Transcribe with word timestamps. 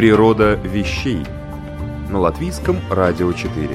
Природа 0.00 0.54
вещей 0.54 1.18
на 2.08 2.20
латвийском 2.20 2.78
радио 2.90 3.34
4. 3.34 3.68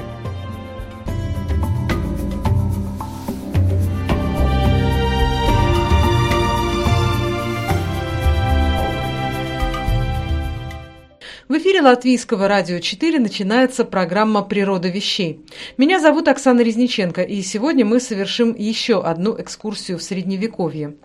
В 11.47 11.53
эфире 11.59 11.81
Латвийского 11.83 12.47
радио 12.47 12.79
4 12.79 13.19
начинается 13.19 13.85
программа 13.85 14.41
«Природа 14.41 14.87
вещей». 14.89 15.45
Меня 15.77 15.99
зовут 15.99 16.27
Оксана 16.27 16.61
Резниченко, 16.61 17.21
и 17.21 17.43
сегодня 17.43 17.85
мы 17.85 17.99
совершим 17.99 18.55
еще 18.55 18.99
одну 18.99 19.39
экскурсию 19.39 19.99
в 19.99 20.01
Средневековье. 20.01 20.95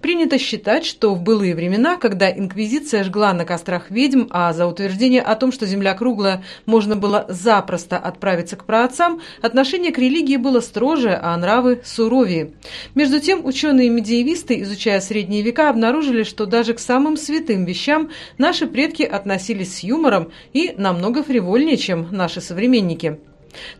Принято 0.00 0.38
считать, 0.38 0.84
что 0.84 1.14
в 1.14 1.22
былые 1.22 1.54
времена, 1.54 1.96
когда 1.96 2.30
инквизиция 2.30 3.04
жгла 3.04 3.32
на 3.34 3.44
кострах 3.44 3.90
ведьм, 3.90 4.24
а 4.30 4.52
за 4.52 4.66
утверждение 4.66 5.20
о 5.20 5.34
том, 5.36 5.52
что 5.52 5.66
земля 5.66 5.94
круглая, 5.94 6.42
можно 6.64 6.96
было 6.96 7.26
запросто 7.28 7.98
отправиться 7.98 8.56
к 8.56 8.64
праотцам, 8.64 9.20
отношение 9.42 9.92
к 9.92 9.98
религии 9.98 10.36
было 10.36 10.60
строже, 10.60 11.18
а 11.20 11.36
нравы 11.36 11.82
суровее. 11.84 12.52
Между 12.94 13.20
тем, 13.20 13.44
ученые-медиевисты, 13.44 14.62
изучая 14.62 15.00
средние 15.00 15.42
века, 15.42 15.68
обнаружили, 15.68 16.22
что 16.22 16.46
даже 16.46 16.74
к 16.74 16.80
самым 16.80 17.16
святым 17.16 17.64
вещам 17.64 18.10
наши 18.38 18.66
предки 18.66 19.02
относились 19.02 19.76
с 19.76 19.80
юмором 19.80 20.32
и 20.52 20.74
намного 20.78 21.22
фривольнее, 21.22 21.76
чем 21.76 22.08
наши 22.10 22.40
современники. 22.40 23.18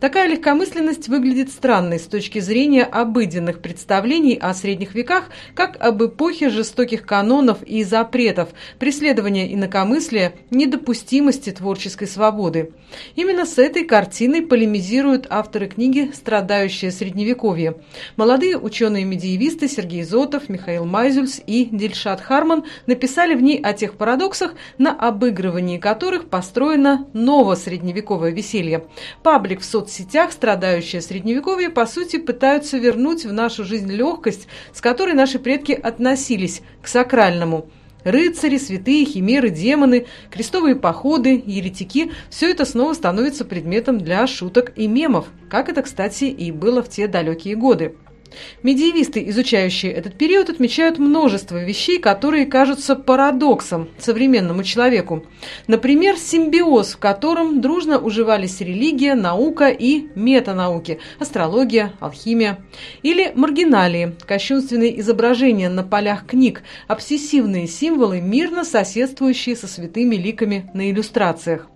Такая 0.00 0.28
легкомысленность 0.28 1.08
выглядит 1.08 1.50
странной 1.50 1.98
с 1.98 2.06
точки 2.06 2.38
зрения 2.38 2.84
обыденных 2.84 3.60
представлений 3.60 4.36
о 4.40 4.54
средних 4.54 4.94
веках, 4.94 5.30
как 5.54 5.76
об 5.80 6.02
эпохе 6.02 6.50
жестоких 6.50 7.04
канонов 7.04 7.62
и 7.62 7.84
запретов, 7.84 8.50
преследования 8.78 9.52
инакомыслия, 9.52 10.34
недопустимости 10.50 11.50
творческой 11.50 12.06
свободы. 12.06 12.72
Именно 13.16 13.46
с 13.46 13.58
этой 13.58 13.84
картиной 13.84 14.42
полемизируют 14.42 15.26
авторы 15.30 15.66
книги 15.66 16.10
«Страдающее 16.14 16.90
средневековье». 16.90 17.76
Молодые 18.16 18.58
ученые-медиевисты 18.58 19.68
Сергей 19.68 20.02
Зотов, 20.02 20.48
Михаил 20.48 20.84
Майзюльс 20.84 21.40
и 21.46 21.68
Дильшат 21.70 22.20
Харман 22.20 22.64
написали 22.86 23.34
в 23.34 23.42
ней 23.42 23.60
о 23.60 23.72
тех 23.72 23.94
парадоксах, 23.94 24.54
на 24.78 24.92
обыгрывании 24.92 25.78
которых 25.78 26.28
построено 26.28 27.06
ново-средневековое 27.12 28.30
веселье. 28.30 28.84
Паблик 29.22 29.60
в 29.60 29.64
соцсетях, 29.68 30.32
страдающее 30.32 31.00
средневековье, 31.00 31.70
по 31.70 31.86
сути, 31.86 32.18
пытаются 32.18 32.78
вернуть 32.78 33.24
в 33.24 33.32
нашу 33.32 33.64
жизнь 33.64 33.92
легкость, 33.92 34.48
с 34.72 34.80
которой 34.80 35.14
наши 35.14 35.38
предки 35.38 35.72
относились 35.72 36.62
к 36.82 36.88
сакральному. 36.88 37.70
Рыцари, 38.04 38.58
святые, 38.58 39.04
химеры, 39.04 39.50
демоны, 39.50 40.06
крестовые 40.30 40.76
походы, 40.76 41.42
еретики– 41.44 42.12
все 42.30 42.50
это 42.50 42.64
снова 42.64 42.94
становится 42.94 43.44
предметом 43.44 43.98
для 43.98 44.26
шуток 44.26 44.72
и 44.76 44.86
мемов, 44.86 45.26
как 45.50 45.68
это, 45.68 45.82
кстати, 45.82 46.24
и 46.24 46.50
было 46.50 46.82
в 46.82 46.88
те 46.88 47.08
далекие 47.08 47.56
годы. 47.56 47.96
Медиевисты, 48.62 49.28
изучающие 49.28 49.92
этот 49.92 50.16
период, 50.16 50.50
отмечают 50.50 50.98
множество 50.98 51.62
вещей, 51.62 51.98
которые 51.98 52.46
кажутся 52.46 52.96
парадоксом 52.96 53.88
современному 53.98 54.62
человеку. 54.62 55.24
Например, 55.66 56.16
симбиоз, 56.16 56.94
в 56.94 56.98
котором 56.98 57.60
дружно 57.60 57.98
уживались 57.98 58.60
религия, 58.60 59.14
наука 59.14 59.68
и 59.68 60.08
метанауки– 60.14 60.98
астрология, 61.18 61.92
алхимия. 62.00 62.58
Или 63.02 63.32
маргиналии– 63.34 64.14
кощунственные 64.26 65.00
изображения 65.00 65.68
на 65.68 65.82
полях 65.82 66.26
книг, 66.26 66.62
обсессивные 66.86 67.66
символы, 67.66 68.20
мирно 68.20 68.64
соседствующие 68.64 69.56
со 69.56 69.66
святыми 69.66 70.16
ликами 70.16 70.70
на 70.74 70.90
иллюстрациях. 70.90 71.68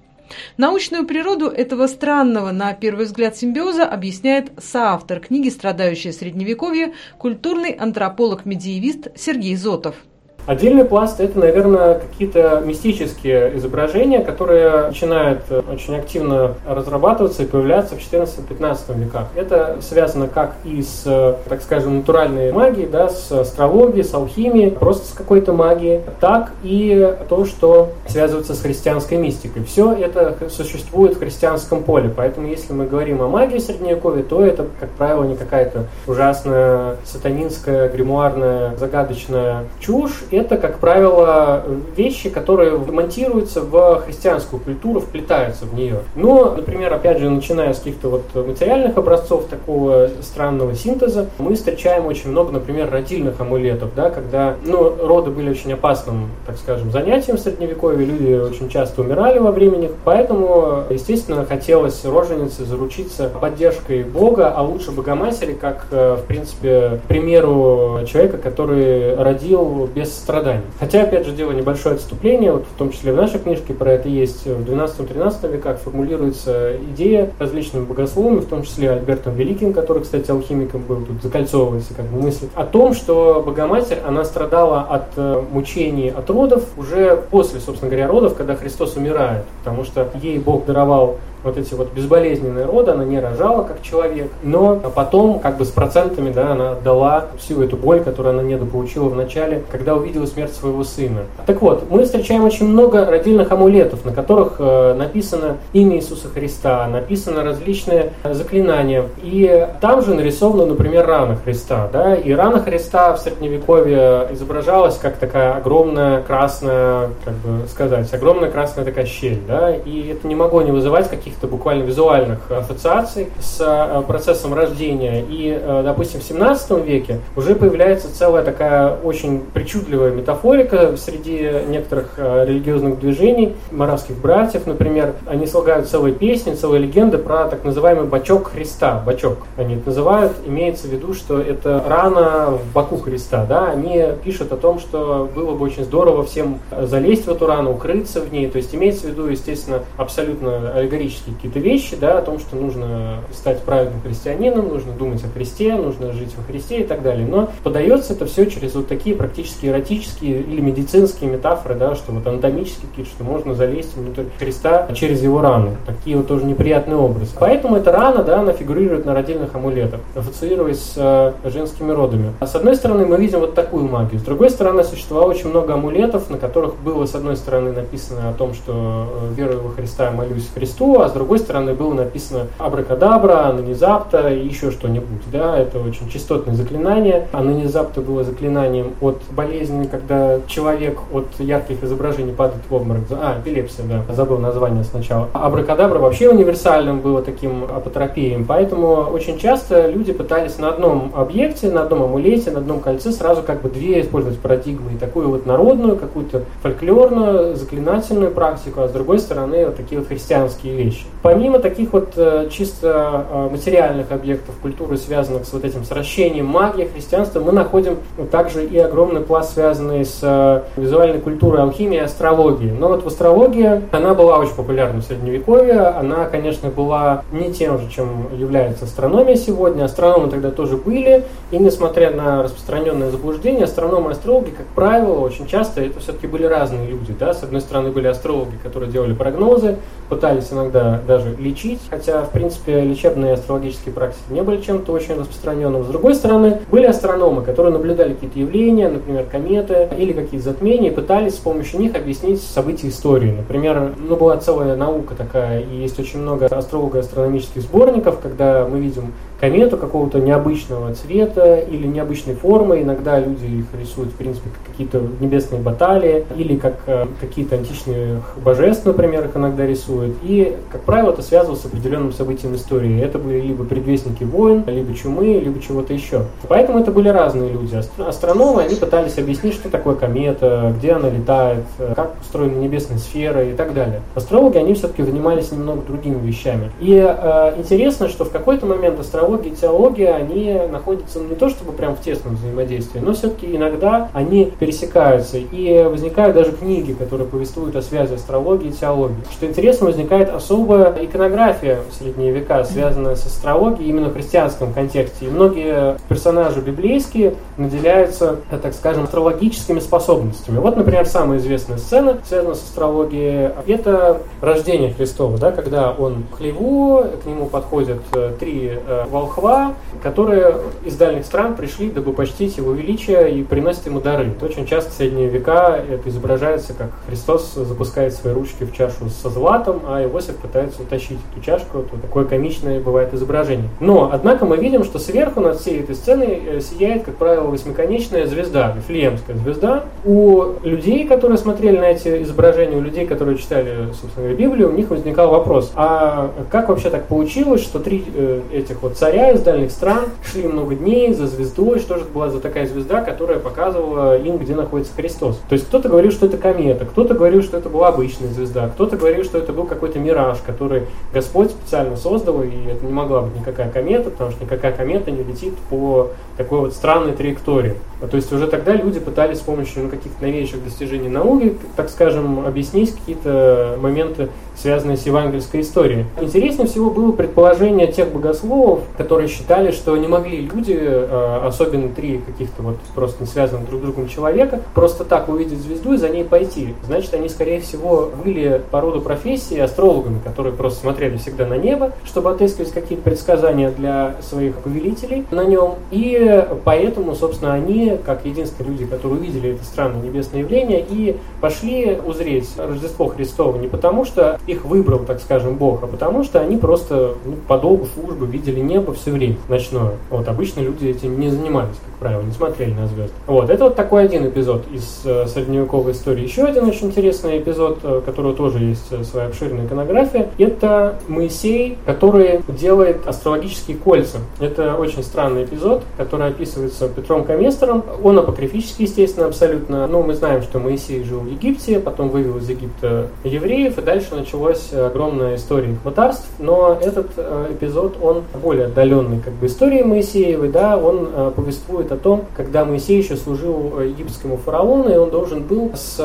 Научную 0.57 1.07
природу 1.07 1.49
этого 1.49 1.87
странного, 1.87 2.53
на 2.53 2.73
первый 2.75 3.07
взгляд, 3.07 3.37
симбиоза 3.37 3.85
объясняет 3.85 4.53
соавтор 4.59 5.21
книги 5.21 5.49
«Страдающее 5.49 6.13
средневековье» 6.13 6.95
культурный 7.19 7.73
антрополог-медиевист 7.73 9.09
Сергей 9.17 9.57
Зотов. 9.57 9.97
Отдельный 10.45 10.85
пласт– 10.85 11.21
это, 11.21 11.39
наверное, 11.39 12.01
какие-то 12.01 12.61
мистические 12.65 13.57
изображения, 13.59 14.21
которые 14.21 14.89
начинают 14.89 15.41
э, 15.51 15.63
очень 15.73 15.95
активно 15.95 16.55
разрабатываться 16.67 17.45
и 17.45 17.47
появляться 17.47 17.95
в 17.95 17.99
14-15 17.99 18.99
веках. 18.99 19.29
Это 19.37 19.77
связано 19.81 20.27
как 20.27 20.55
и 20.65 20.83
с, 20.83 21.05
э, 21.07 21.35
так 21.49 21.63
скажем, 21.63 21.99
натуральной 21.99 22.51
магией, 22.51 22.89
да, 22.89 23.09
с 23.09 23.31
астрологией, 23.31 24.03
с 24.03 24.13
алхимией, 24.15 24.73
просто 24.73 25.07
с 25.07 25.13
какой-то 25.13 25.53
магией, 25.53 26.01
так 26.19 26.51
и 26.65 27.15
то, 27.29 27.45
что 27.45 27.91
связывается 28.09 28.55
с 28.55 28.61
христианской 28.61 29.19
мистикой. 29.19 29.63
Все 29.63 29.93
это 29.93 30.37
существует 30.51 31.15
в 31.15 31.21
христианском 31.21 31.85
поле, 31.85 32.11
поэтому 32.15 32.49
если 32.49 32.73
мы 32.73 32.87
говорим 32.87 33.23
о 33.23 33.29
магии 33.29 33.59
Средневековья, 33.59 34.25
то 34.25 34.45
это, 34.45 34.67
как 34.81 34.91
правило, 34.91 35.23
не 35.23 35.37
какая-то 35.37 35.85
ужасная 36.09 36.97
сатанинская, 37.05 37.89
гримуарная, 37.89 38.75
загадочная 38.77 39.67
чушь, 39.79 40.25
это, 40.33 40.57
как 40.57 40.79
правило, 40.79 41.65
вещи, 41.97 42.31
которые 42.31 42.77
монтируются 42.79 43.63
в 43.63 44.03
христианскую 44.05 44.61
культуру, 44.61 45.01
вплетаются 45.01 45.65
в 45.65 45.75
нее. 45.75 46.01
Но, 46.15 46.55
например, 46.57 46.93
опять 46.93 47.19
же, 47.19 47.31
начиная 47.31 47.73
с 47.73 47.79
каких-то 47.79 48.09
вот 48.09 48.47
материальных 48.47 48.97
образцов 48.97 49.47
такого 49.47 50.09
странного 50.21 50.75
синтеза, 50.75 51.29
мы 51.39 51.55
встречаем 51.55 52.07
очень 52.07 52.31
много, 52.31 52.53
например, 52.53 52.91
родильных 52.91 53.41
амулетов, 53.41 53.95
да, 53.95 54.11
когда, 54.11 54.57
ну, 54.65 54.95
роды 55.07 55.31
были 55.31 55.51
очень 55.51 55.73
опасным, 55.73 56.31
так 56.47 56.57
скажем, 56.57 56.91
занятием 56.91 57.37
в 57.37 57.41
Средневековье, 57.41 58.05
люди 58.07 58.35
очень 58.35 58.69
часто 58.69 59.03
умирали 59.03 59.39
во 59.39 59.51
времени, 59.51 59.91
поэтому, 60.05 60.85
естественно, 60.91 61.45
хотелось 61.45 62.05
роженице 62.05 62.65
заручиться 62.65 63.29
поддержкой 63.29 64.05
Бога, 64.05 64.53
а 64.55 64.63
лучше 64.63 64.93
Богоматери, 64.93 65.53
как, 65.55 65.87
э, 65.91 66.17
в 66.17 66.27
принципе, 66.27 67.01
к 67.05 67.09
примеру 67.09 68.01
человека, 68.07 68.39
который 68.39 69.15
родил 69.17 69.89
без 69.95 70.22
страданий. 70.23 70.63
Хотя, 70.79 71.03
опять 71.03 71.27
же, 71.27 71.33
делаю 71.33 71.57
небольшое 71.57 71.97
отступление, 71.97 72.53
вот 72.53 72.65
в 72.65 72.79
том 72.79 72.91
числе 72.91 73.13
в 73.13 73.17
нашей 73.17 73.41
книжке 73.41 73.75
про 73.75 73.93
это 73.93 74.09
есть, 74.09 74.47
в 74.47 74.63
12-13 74.63 75.53
веках 75.53 75.79
формулируется 75.79 76.77
идея 76.77 77.31
различными 77.39 77.85
богословами, 77.85 78.41
в 78.41 78.47
том 78.47 78.63
числе 78.63 78.91
Альбертом 78.93 79.35
Великим, 79.35 79.73
который, 79.73 80.03
кстати, 80.03 80.31
алхимиком 80.31 80.83
был, 80.83 81.03
тут 81.03 81.23
закольцовывается 81.23 81.95
как 81.95 82.07
бы 82.07 82.23
мысль, 82.23 82.47
о 82.55 82.65
том, 82.65 82.95
что 82.95 83.43
Богоматерь, 83.45 83.99
она 84.07 84.25
страдала 84.25 84.81
от 84.83 85.09
э, 85.17 85.43
мучений 85.51 86.11
от 86.11 86.31
родов 86.31 86.65
уже 86.77 87.17
после, 87.31 87.61
собственно 87.61 87.91
говоря, 87.91 88.09
родов, 88.09 88.35
когда 88.35 88.55
Христос 88.55 88.97
умирает, 88.97 89.45
потому 89.63 89.85
что 89.85 90.09
ей 90.23 90.39
Бог 90.39 90.65
даровал 90.67 91.19
вот 91.45 91.59
эти 91.59 91.75
вот 91.75 91.93
безболезненные 91.93 92.65
роды, 92.65 92.93
она 92.93 93.05
не 93.05 93.19
рожала 93.21 93.63
как 93.63 93.83
человек, 93.83 94.31
но 94.43 94.77
потом 94.77 95.41
как 95.41 95.57
бы 95.59 95.65
с 95.65 95.71
процентами, 95.71 96.33
да, 96.33 96.53
она 96.53 96.73
отдала 96.73 97.27
всю 97.39 97.63
эту 97.63 97.77
боль, 97.77 98.01
которую 98.01 98.39
она 98.39 98.43
недополучила 98.43 99.09
в 99.09 99.17
начале, 99.17 99.63
когда 99.71 99.95
увидела 99.95 100.27
смерть 100.27 100.55
своего 100.55 100.85
сына. 100.85 101.23
Так 101.47 101.63
вот, 101.63 101.91
мы 101.91 102.05
встречаем 102.05 102.45
очень 102.45 102.67
много 102.67 103.05
родильных 103.05 103.51
амулетов, 103.51 104.05
на 104.05 104.13
которых 104.13 104.57
э, 104.59 104.95
написано 104.95 105.59
имя 105.73 105.97
Иисуса 105.97 106.29
Христа, 106.29 106.87
написано 106.89 107.43
различные 107.43 108.13
заклинания, 108.25 109.05
и 109.23 109.69
там 109.81 110.03
же 110.03 110.15
нарисована, 110.15 110.67
например, 110.67 111.07
рана 111.07 111.37
Христа, 111.37 111.89
да, 111.93 112.15
и 112.15 112.33
рана 112.33 112.61
Христа 112.61 113.15
в 113.15 113.19
Средневековье 113.19 114.29
изображалась 114.31 114.97
как 114.99 115.17
такая 115.17 115.57
огромная 115.57 116.23
красная, 116.23 117.11
как 117.25 117.35
бы 117.35 117.67
сказать, 117.69 118.13
огромная 118.13 118.51
красная 118.51 118.85
такая 118.85 119.07
щель, 119.07 119.41
да, 119.47 119.75
и 119.75 120.09
это 120.09 120.27
не 120.27 120.35
могло 120.35 120.63
не 120.63 120.71
вызывать 120.71 121.09
каких 121.09 121.32
каких-то 121.33 121.47
буквально 121.47 121.85
визуальных 121.85 122.51
ассоциаций 122.51 123.29
с 123.41 123.59
э, 123.61 124.03
процессом 124.07 124.53
рождения. 124.55 125.25
И, 125.29 125.59
э, 125.61 125.83
допустим, 125.85 126.21
в 126.21 126.25
17 126.25 126.85
веке 126.85 127.21
уже 127.37 127.55
появляется 127.55 128.15
целая 128.15 128.45
такая 128.45 128.97
очень 128.97 129.41
причудливая 129.41 130.11
метафорика 130.11 130.97
среди 130.97 131.51
некоторых 131.69 132.19
религиозных 132.19 133.01
движений, 133.01 133.55
маравских 133.71 134.17
братьев, 134.17 134.67
например. 134.67 135.15
Они 135.27 135.47
слагают 135.47 135.89
целые 135.89 136.15
песни, 136.15 136.55
целые 136.55 136.83
легенды 136.83 137.19
про 137.19 137.49
так 137.49 137.65
называемый 137.65 138.05
бачок 138.05 138.53
Христа. 138.53 139.03
Бачок 139.05 139.39
они 139.57 139.77
это 139.77 139.87
называют. 139.87 140.33
Имеется 140.47 140.87
в 140.89 140.91
виду, 140.91 141.15
что 141.15 141.41
это 141.41 141.83
рана 141.87 142.51
в 142.51 142.73
боку 142.75 142.99
Христа. 142.99 143.47
Да? 143.49 143.71
Они 143.71 144.05
пишут 144.25 144.53
о 144.53 144.57
том, 144.57 144.79
что 144.79 145.29
было 145.35 145.55
бы 145.55 145.65
очень 145.65 145.85
здорово 145.85 146.25
всем 146.25 146.59
залезть 146.79 147.27
в 147.27 147.31
эту 147.31 147.47
рану, 147.47 147.73
укрыться 147.73 148.21
в 148.21 148.33
ней. 148.33 148.49
То 148.49 148.59
есть 148.59 148.75
имеется 148.75 149.07
в 149.07 149.11
виду, 149.11 149.27
естественно, 149.29 149.81
абсолютно 149.97 150.83
аллегорические 151.23 151.35
какие-то 151.35 151.59
вещи, 151.59 151.97
да, 151.97 152.19
о 152.19 152.23
том, 152.23 152.39
что 152.39 152.57
нужно 152.57 153.19
стать 153.33 153.61
праведным 153.63 154.01
христианином, 154.03 154.69
нужно 154.69 154.93
думать 154.93 155.23
о 155.25 155.29
Христе, 155.29 155.75
нужно 155.75 156.13
жить 156.13 156.35
во 156.37 156.43
Христе 156.43 156.81
и 156.81 156.85
так 156.85 157.03
далее. 157.03 157.27
Но 157.27 157.51
подается 157.63 158.13
это 158.13 158.27
все 158.27 158.47
через 158.47 158.75
вот 158.75 158.89
такие 158.89 159.17
практически 159.17 159.67
эротические 159.67 160.41
или 160.41 160.61
медицинские 160.61 161.31
метафоры, 161.31 161.75
да, 161.75 161.95
что 161.95 162.13
вот 162.13 162.27
анатомические 162.27 162.89
какие-то, 162.91 163.11
что 163.11 163.25
можно 163.25 163.55
залезть 163.55 163.97
внутрь 163.97 164.25
Христа 164.39 164.89
через 164.95 165.23
его 165.23 165.41
рану. 165.41 165.77
Такие 165.87 166.17
вот 166.17 166.29
тоже 166.29 166.45
неприятные 166.45 166.97
образы. 166.97 167.31
Поэтому 167.39 167.77
эта 167.77 167.93
рана, 167.93 168.23
да, 168.23 168.41
она 168.41 168.53
фигурирует 168.53 169.05
на 169.05 169.15
родильных 169.15 169.55
амулетах, 169.55 170.01
ассоциируясь 170.15 170.81
с 170.81 170.95
э, 170.97 171.51
женскими 171.51 171.93
родами. 171.93 172.33
А 172.41 172.47
с 172.47 172.55
одной 172.55 172.77
стороны, 172.77 173.07
мы 173.07 173.17
видим 173.17 173.41
вот 173.41 173.55
такую 173.55 173.89
магию. 173.89 174.21
С 174.21 174.25
другой 174.25 174.51
стороны, 174.51 174.85
существовало 174.85 175.31
очень 175.31 175.49
много 175.49 175.75
амулетов, 175.75 176.31
на 176.31 176.39
которых 176.39 176.77
было, 176.77 177.07
с 177.07 177.15
одной 177.15 177.37
стороны, 177.37 177.73
написано 177.73 178.31
о 178.31 178.33
том, 178.33 178.55
что 178.55 179.09
э, 179.33 179.35
верую 179.35 179.63
во 179.63 179.71
Христа, 179.71 180.11
молюсь 180.11 180.49
Христу, 180.55 181.01
а 181.01 181.12
с 181.13 181.15
другой 181.15 181.39
стороны 181.39 181.75
было 181.75 181.93
написано 181.93 182.47
абракадабра, 182.59 183.47
анонизапта 183.47 184.33
и 184.33 184.47
еще 184.47 184.71
что-нибудь. 184.71 185.23
Да? 185.31 185.59
Это 185.59 185.79
очень 185.79 186.09
частотное 186.09 186.55
заклинание. 186.55 187.29
Анонизапта 187.33 188.01
было 188.01 188.25
заклинанием 188.25 188.95
от 189.01 189.21
болезни, 189.31 189.85
когда 189.85 190.41
человек 190.47 190.99
от 191.13 191.27
ярких 191.39 191.85
изображений 191.85 192.33
падает 192.33 192.63
в 192.69 192.75
обморок. 192.75 193.03
А, 193.11 193.39
эпилепсия, 193.41 193.85
да, 193.85 194.15
забыл 194.15 194.39
название 194.39 194.85
сначала. 194.85 195.29
Абракадабра 195.35 195.99
вообще 195.99 196.31
универсальным 196.31 197.01
было 197.01 197.23
таким 197.23 197.65
апотропием, 197.65 198.47
поэтому 198.47 199.11
очень 199.13 199.39
часто 199.39 199.89
люди 199.89 200.13
пытались 200.13 200.59
на 200.59 200.71
одном 200.71 201.13
объекте, 201.15 201.71
на 201.71 201.83
одном 201.83 202.05
амулете, 202.05 202.51
на 202.51 202.61
одном 202.61 202.81
кольце 202.81 203.13
сразу 203.13 203.43
как 203.43 203.61
бы 203.61 203.69
две 203.69 204.01
использовать 204.01 204.39
парадигмы. 204.39 204.93
И 204.95 204.97
такую 204.97 205.29
вот 205.29 205.47
народную, 205.47 205.97
какую-то 205.97 206.45
фольклорную, 206.63 207.57
заклинательную 207.57 208.31
практику, 208.31 208.81
а 208.81 208.89
с 208.89 208.93
другой 208.93 209.19
стороны 209.19 209.67
вот 209.67 209.77
такие 209.77 210.01
вот 210.01 210.09
христианские 210.09 210.75
вещи. 210.75 211.02
Помимо 211.23 211.61
таких 211.61 211.93
вот 211.93 212.15
э, 212.17 212.49
чисто 212.51 213.27
э, 213.31 213.49
материальных 213.51 214.11
объектов 214.11 214.57
культуры, 214.61 214.97
связанных 214.97 215.47
с 215.47 215.53
вот 215.53 215.65
этим 215.65 215.85
сращением 215.85 216.47
магии, 216.47 216.89
христианства, 216.93 217.39
мы 217.39 217.53
находим 217.53 217.99
также 218.33 218.65
и 218.67 218.77
огромный 218.77 219.21
пласт, 219.21 219.55
связанный 219.55 220.05
с 220.05 220.19
э, 220.23 220.63
визуальной 220.77 221.21
культурой, 221.21 221.63
алхимией 221.63 222.03
и 222.03 222.05
астрологией. 222.05 222.73
Но 222.73 222.89
вот 222.89 223.05
в 223.05 223.07
астрологии 223.07 223.83
она 223.93 224.15
была 224.15 224.39
очень 224.39 224.55
популярна 224.55 225.01
в 225.01 225.05
Средневековье. 225.05 225.81
Она, 225.81 226.25
конечно, 226.25 226.71
была 226.71 227.23
не 227.31 227.53
тем 227.53 227.79
же, 227.79 227.89
чем 227.89 228.27
является 228.37 228.85
астрономия 228.87 229.37
сегодня. 229.37 229.85
Астрономы 229.85 230.29
тогда 230.29 230.51
тоже 230.51 230.77
были, 230.77 231.25
и 231.53 231.59
несмотря 231.59 232.11
на 232.11 232.43
распространенное 232.43 233.11
заблуждение, 233.11 233.65
астрономы 233.65 234.11
и 234.11 234.13
астрологи, 234.13 234.51
как 234.51 234.67
правило, 234.75 235.21
очень 235.21 235.47
часто 235.47 235.83
это 235.83 236.01
все-таки 236.01 236.27
были 236.27 236.47
разные 236.47 236.87
люди. 236.87 237.15
Да? 237.19 237.33
С 237.33 237.45
одной 237.45 237.61
стороны, 237.61 237.91
были 237.91 238.09
астрологи, 238.09 238.57
которые 238.61 238.91
делали 238.91 239.15
прогнозы, 239.15 239.77
пытались 240.09 240.53
иногда 240.53 240.92
даже 240.99 241.35
лечить, 241.37 241.81
хотя, 241.91 242.23
в 242.23 242.31
принципе, 242.31 242.81
лечебные 242.83 243.35
астрологические 243.35 243.95
практики 243.95 244.25
не 244.31 244.43
были 244.43 244.61
чем-то 244.61 244.93
очень 244.93 245.19
распространенным. 245.19 245.85
С 245.85 245.89
другой 245.89 246.15
стороны, 246.15 246.61
были 246.71 246.87
астрономы, 246.87 247.43
которые 247.43 247.73
наблюдали 247.73 248.15
какие-то 248.15 248.39
явления, 248.39 248.89
например, 248.89 249.25
кометы 249.25 249.89
или 249.97 250.13
какие-то 250.13 250.45
затмения, 250.45 250.91
и 250.91 250.95
пытались 250.95 251.35
с 251.35 251.39
помощью 251.39 251.81
них 251.81 251.95
объяснить 251.95 252.43
события 252.43 252.89
истории. 252.89 253.33
Например, 253.33 253.95
ну, 253.99 254.17
была 254.17 254.37
целая 254.37 254.77
наука 254.77 255.15
такая, 255.15 255.61
и 255.61 255.77
есть 255.77 255.99
очень 255.99 256.21
много 256.21 256.47
астролого-астрономических 256.47 257.63
сборников, 257.63 258.19
когда 258.21 258.67
мы 258.67 258.81
видим 258.81 259.13
комету 259.43 259.77
какого-то 259.77 260.21
необычного 260.21 260.95
цвета 260.95 261.57
или 261.57 261.89
необычной 261.89 262.37
формы. 262.37 262.81
Иногда 262.81 263.19
люди 263.19 263.45
их 263.45 263.65
рисуют, 263.77 264.11
в 264.11 264.15
принципе, 264.15 264.51
как 264.51 264.71
какие-то 264.71 265.03
небесные 265.19 265.61
баталии 265.61 266.25
или 266.37 266.55
как 266.55 266.75
э, 266.87 267.07
какие-то 267.21 267.57
античные 267.57 268.23
божеств, 268.37 268.87
например, 268.87 269.27
их 269.27 269.37
иногда 269.37 269.67
рисуют. 269.67 270.17
И, 270.23 270.57
как 270.71 270.83
правило, 270.83 271.11
это 271.11 271.23
связывалось 271.23 271.61
с 271.61 271.67
определенным 271.67 272.13
событием 272.13 272.55
истории. 272.55 273.01
Это 273.01 273.19
были 273.19 273.41
либо 273.41 273.65
предвестники 273.65 274.23
войн, 274.23 274.63
либо 274.65 274.95
чумы, 274.95 275.41
либо 275.45 275.61
чего-то 275.61 275.93
еще. 275.93 276.27
Поэтому 276.47 276.79
это 276.79 276.93
были 276.93 277.09
разные 277.09 277.51
люди. 277.51 277.81
Астрономы, 277.99 278.63
они 278.63 278.77
пытались 278.77 279.19
объяснить, 279.19 279.55
что 279.55 279.69
такое 279.71 279.97
комета, 279.97 280.73
где 280.79 280.93
она 280.93 281.11
летает, 281.11 281.65
э, 281.81 281.95
как 281.97 282.13
устроена 282.21 282.61
небесная 282.61 282.99
сфера 282.99 283.43
и 283.43 283.55
так 283.55 283.75
далее. 283.75 284.03
Астрологи, 284.15 284.59
они 284.59 284.75
все-таки 284.75 285.03
занимались 285.03 285.51
немного 285.51 285.83
другими 285.83 286.25
вещами. 286.25 286.71
И 286.79 286.95
э, 286.95 287.55
интересно, 287.59 288.09
что 288.09 288.25
в 288.25 288.31
какой-то 288.31 288.67
момент 288.67 289.01
астрологи 289.01 289.32
астрология 289.33 289.53
и 289.53 289.57
теология, 289.57 290.15
они 290.15 290.61
находятся 290.71 291.21
не 291.21 291.35
то 291.35 291.49
чтобы 291.49 291.73
прям 291.73 291.97
в 291.97 292.01
тесном 292.01 292.37
взаимодействии, 292.37 293.01
но 293.01 293.13
все-таки 293.13 293.55
иногда 293.57 294.09
они 294.13 294.47
пересекаются. 294.59 295.39
И 295.39 295.87
возникают 295.89 296.35
даже 296.35 296.53
книги, 296.53 296.93
которые 296.93 297.29
повествуют 297.29 297.77
о 297.77 297.83
связи 297.83 298.15
астрологии 298.15 298.69
и 298.69 298.73
теологии. 298.73 299.17
Что 299.31 299.47
интересно, 299.47 299.87
возникает 299.87 300.31
особая 300.31 300.95
иконография 301.01 301.81
средние 301.99 302.33
века, 302.33 302.65
связанная 302.65 303.17
с 303.17 303.27
астрологией 303.27 303.89
именно 303.91 304.09
в 304.09 304.15
христианском 304.15 304.73
контексте. 304.73 305.27
И 305.27 305.29
многие 305.29 305.97
персонажи 306.09 306.61
библейские 306.61 307.35
наделяются, 307.57 308.37
так 308.51 308.75
скажем, 308.75 309.05
астрологическими 309.05 309.81
способностями. 309.81 310.59
Вот, 310.59 310.77
например, 310.77 311.07
самая 311.07 311.39
известная 311.39 311.79
сцена, 311.79 312.19
связанная 312.27 312.55
с 312.55 312.63
астрологией, 312.63 313.51
это 313.67 314.23
рождение 314.41 314.93
Христова, 314.93 315.39
да, 315.39 315.53
когда 315.53 315.93
он 315.93 316.25
в 316.31 316.37
хлеву, 316.37 317.05
к 317.23 317.27
нему 317.27 317.47
подходят 317.47 318.01
э, 318.15 318.33
три 318.39 318.73
э, 318.87 319.05
волхва, 319.23 319.75
которые 320.03 320.57
из 320.85 320.97
дальних 320.97 321.25
стран 321.25 321.55
пришли, 321.55 321.91
дабы 321.91 322.13
почтить 322.13 322.57
его 322.57 322.73
величие 322.73 323.39
и 323.39 323.43
приносят 323.45 323.87
ему 323.87 324.01
дары. 324.01 324.29
Это 324.29 324.47
очень 324.47 324.67
часто 324.67 324.91
в 324.91 324.95
средние 324.95 325.29
века 325.29 325.77
это 325.77 326.09
изображается, 326.09 326.75
как 326.75 326.91
Христос 327.07 327.55
запускает 327.55 328.15
свои 328.15 328.35
ручки 328.35 328.65
в 328.65 328.75
чашу 328.75 329.09
со 329.09 329.31
златом, 329.31 329.83
а 329.87 330.03
Иосиф 330.03 330.37
пытается 330.37 330.83
утащить 330.83 331.19
эту 331.33 331.45
чашку. 331.45 331.79
Это 331.79 331.97
такое 331.99 332.25
комичное 332.25 332.81
бывает 332.81 333.15
изображение. 333.15 333.69
Но, 333.81 334.11
однако, 334.13 334.45
мы 334.45 334.57
видим, 334.57 334.85
что 334.85 334.99
сверху 334.99 335.41
над 335.41 335.61
всей 335.61 335.81
этой 335.81 335.95
сценой 335.95 336.43
э, 336.47 336.61
сияет, 336.61 337.05
как 337.05 337.17
правило, 337.17 337.47
восьмиконечная 337.47 338.27
звезда, 338.27 338.73
Вифлеемская 338.77 339.37
звезда. 339.37 339.85
У 340.05 340.55
людей, 340.63 341.07
которые 341.07 341.39
смотрели 341.39 341.79
на 341.79 341.85
эти 341.85 342.23
изображения, 342.23 342.77
у 342.77 342.81
людей, 342.81 343.07
которые 343.07 343.39
читали, 343.39 343.89
собственно 344.01 344.35
Библию, 344.35 344.71
у 344.71 344.73
них 344.73 344.91
возникал 344.91 345.31
вопрос, 345.31 345.73
а 345.75 346.33
как 346.51 346.69
вообще 346.69 346.91
так 346.91 347.07
получилось, 347.07 347.63
что 347.63 347.79
три 347.79 348.05
э, 348.15 348.41
этих 348.53 348.83
вот 348.83 348.97
царя 348.97 349.12
царя 349.13 349.33
из 349.33 349.43
дальних 349.43 349.71
стран, 349.71 350.07
шли 350.25 350.49
много 350.49 350.75
дней 350.75 351.13
за 351.13 351.27
звездой, 351.27 351.81
что 351.81 351.97
же 351.97 352.05
это 352.05 352.13
была 352.13 352.31
за 352.31 352.41
такая 352.41 352.67
звезда, 352.67 353.03
которая 353.03 353.39
показывала 353.39 354.17
им, 354.17 354.39
где 354.39 354.55
находится 354.55 354.95
Христос. 354.95 355.39
То 355.51 355.53
есть 355.53 355.67
кто-то 355.67 355.91
говорил, 355.91 356.11
что 356.11 356.25
это 356.25 356.39
комета, 356.39 356.87
кто-то 356.87 357.13
говорил, 357.13 357.43
что 357.43 357.59
это 357.59 357.69
была 357.69 357.89
обычная 357.89 358.29
звезда, 358.29 358.71
кто-то 358.71 358.97
говорил, 358.97 359.23
что 359.25 359.37
это 359.37 359.53
был 359.53 359.65
какой-то 359.65 359.99
мираж, 359.99 360.39
который 360.47 360.85
Господь 361.13 361.51
специально 361.51 361.95
создал, 361.97 362.43
и 362.43 362.49
это 362.67 362.87
не 362.87 362.93
могла 362.93 363.21
быть 363.21 363.39
никакая 363.39 363.71
комета, 363.71 364.09
потому 364.09 364.31
что 364.31 364.45
никакая 364.45 364.73
комета 364.73 365.11
не 365.11 365.23
летит 365.23 365.53
по 365.69 366.09
такой 366.39 366.61
вот 366.61 366.73
странной 366.73 367.13
траектории. 367.13 367.75
То 368.11 368.17
есть 368.17 368.33
уже 368.33 368.47
тогда 368.47 368.75
люди 368.75 369.01
пытались 369.01 369.39
с 369.39 369.43
помощью 369.43 369.85
ну, 369.85 369.89
каких-то 369.89 370.23
новейших 370.23 370.65
достижений 370.65 371.09
науки, 371.09 371.57
так 371.77 371.89
скажем, 371.91 372.45
объяснить 372.47 372.95
какие-то 372.95 373.79
моменты, 373.81 374.29
связанные 374.57 374.97
с 374.97 375.07
евангельской 375.07 375.61
историей. 375.61 376.05
Интереснее 376.21 376.69
всего 376.69 376.91
было 376.91 377.13
предположение 377.13 377.91
тех 377.91 378.13
богословов, 378.13 378.81
которые 378.97 379.29
считали, 379.29 379.73
что 379.73 379.97
не 379.97 380.09
могли 380.09 380.43
люди, 380.43 380.77
э, 380.79 381.41
особенно 381.45 381.89
три 381.89 382.19
каких-то 382.19 382.63
вот 382.63 382.77
просто 382.95 383.23
не 383.23 383.29
связанных 383.29 383.69
друг 383.69 383.81
с 383.81 383.85
другом 383.85 384.09
человека, 384.09 384.61
просто 384.75 385.05
так 385.05 385.29
увидеть 385.29 385.61
звезду 385.61 385.95
и 385.95 385.97
за 385.97 386.09
ней 386.09 386.25
пойти. 386.25 386.75
Значит, 386.85 387.15
они, 387.15 387.29
скорее 387.29 387.61
всего, 387.61 388.11
были 388.25 388.61
по 388.71 388.81
роду 388.81 389.01
профессии 389.01 389.59
астрологами, 389.59 390.21
которые 390.23 390.53
просто 390.53 390.81
смотрели 390.81 391.17
всегда 391.17 391.47
на 391.47 391.57
небо, 391.57 391.93
чтобы 392.05 392.31
отыскивать 392.31 392.73
какие-то 392.73 393.05
предсказания 393.05 393.71
для 393.71 394.17
своих 394.21 394.57
повелителей 394.57 395.25
на 395.31 395.45
нем. 395.45 395.75
И 395.91 396.45
поэтому, 396.65 397.15
собственно, 397.15 397.55
они 397.55 397.92
как 397.99 398.25
единственные 398.25 398.73
люди, 398.73 398.87
которые 398.87 399.21
увидели 399.21 399.51
это 399.55 399.65
странное 399.65 400.03
небесное 400.03 400.41
явление, 400.41 400.85
и 400.89 401.17
пошли 401.41 401.99
узреть 402.05 402.49
Рождество 402.57 403.09
Христово 403.09 403.59
не 403.59 403.69
потому, 403.69 404.05
что 404.05 404.39
их 404.47 404.65
выбрал, 404.65 405.01
так 405.01 405.21
скажем, 405.21 405.57
Бог, 405.57 405.83
а 405.83 405.87
потому 405.87 406.25
что 406.25 406.41
они 406.41 406.57
просто 406.57 407.15
ну, 407.25 407.37
по 407.49 407.59
долгу 407.59 407.87
службы 407.87 408.27
видели 408.27 408.61
небо 408.61 408.93
все 408.95 409.11
время 409.11 409.37
ночное. 409.49 409.93
Вот 410.11 410.29
обычно 410.29 410.61
люди 410.61 410.87
этим 410.87 411.19
не 411.19 411.29
занимались, 411.29 411.77
как 411.85 411.95
правило, 411.99 412.23
не 412.23 412.33
смотрели 412.33 412.73
на 412.73 412.87
звезды. 412.87 413.15
Вот, 413.27 413.51
это 413.51 413.65
вот 413.65 413.77
такой 413.77 414.05
один 414.05 414.27
эпизод 414.27 414.65
из 414.73 415.03
э, 415.05 415.27
средневековой 415.27 415.93
истории. 415.93 416.23
Еще 416.23 416.45
один 416.45 416.65
очень 416.65 416.89
интересный 416.89 417.39
эпизод, 417.39 417.81
э, 417.83 418.03
которого 418.05 418.35
тоже 418.35 418.59
есть 418.59 418.87
э, 418.91 419.05
своя 419.05 419.27
обширная 419.27 419.67
иконография, 419.67 420.29
это 420.39 420.97
Моисей, 421.09 421.79
который 421.87 422.41
делает 422.49 423.07
астрологические 423.07 423.77
кольца. 423.77 424.19
Это 424.41 424.77
очень 424.77 425.03
странный 425.03 425.45
эпизод, 425.45 425.83
который 425.97 426.29
описывается 426.29 426.89
Петром 426.89 427.25
Каместером. 427.25 427.82
Он 428.03 428.19
апокрифический, 428.19 428.85
естественно, 428.85 429.27
абсолютно. 429.27 429.87
Но 429.87 430.03
мы 430.03 430.15
знаем, 430.15 430.43
что 430.43 430.59
Моисей 430.59 431.03
жил 431.05 431.21
в 431.21 431.27
Египте, 431.27 431.81
потом 431.81 432.09
вывел 432.09 432.39
из 432.39 432.49
Египта 432.49 433.09
евреев, 433.25 433.79
и 433.79 433.83
дальше 433.83 434.15
началась 434.15 434.73
огромная 434.73 435.37
история 435.37 435.73
их 435.73 435.85
мытарств. 435.85 436.29
Но 436.39 436.79
этот 436.81 437.11
э, 437.17 437.49
эпизод, 437.53 437.97
он 438.03 438.23
более 438.43 438.67
отдаленный 438.67 439.21
как 439.21 439.33
бы 439.35 439.47
истории 439.47 439.83
Моисеевой, 439.83 440.49
да, 440.49 440.77
он 440.77 441.09
э, 441.13 441.33
повествует 441.35 441.93
о 441.93 441.97
том, 441.97 442.25
когда 442.37 442.65
Моисей 442.65 442.99
еще 442.99 443.17
служил 443.17 443.75
э, 443.79 443.89
египетскому 443.89 444.37
фараону, 444.37 444.93
и 444.93 444.97
он 444.97 445.11
должен 445.11 445.43
был 445.43 445.73
с 445.75 445.99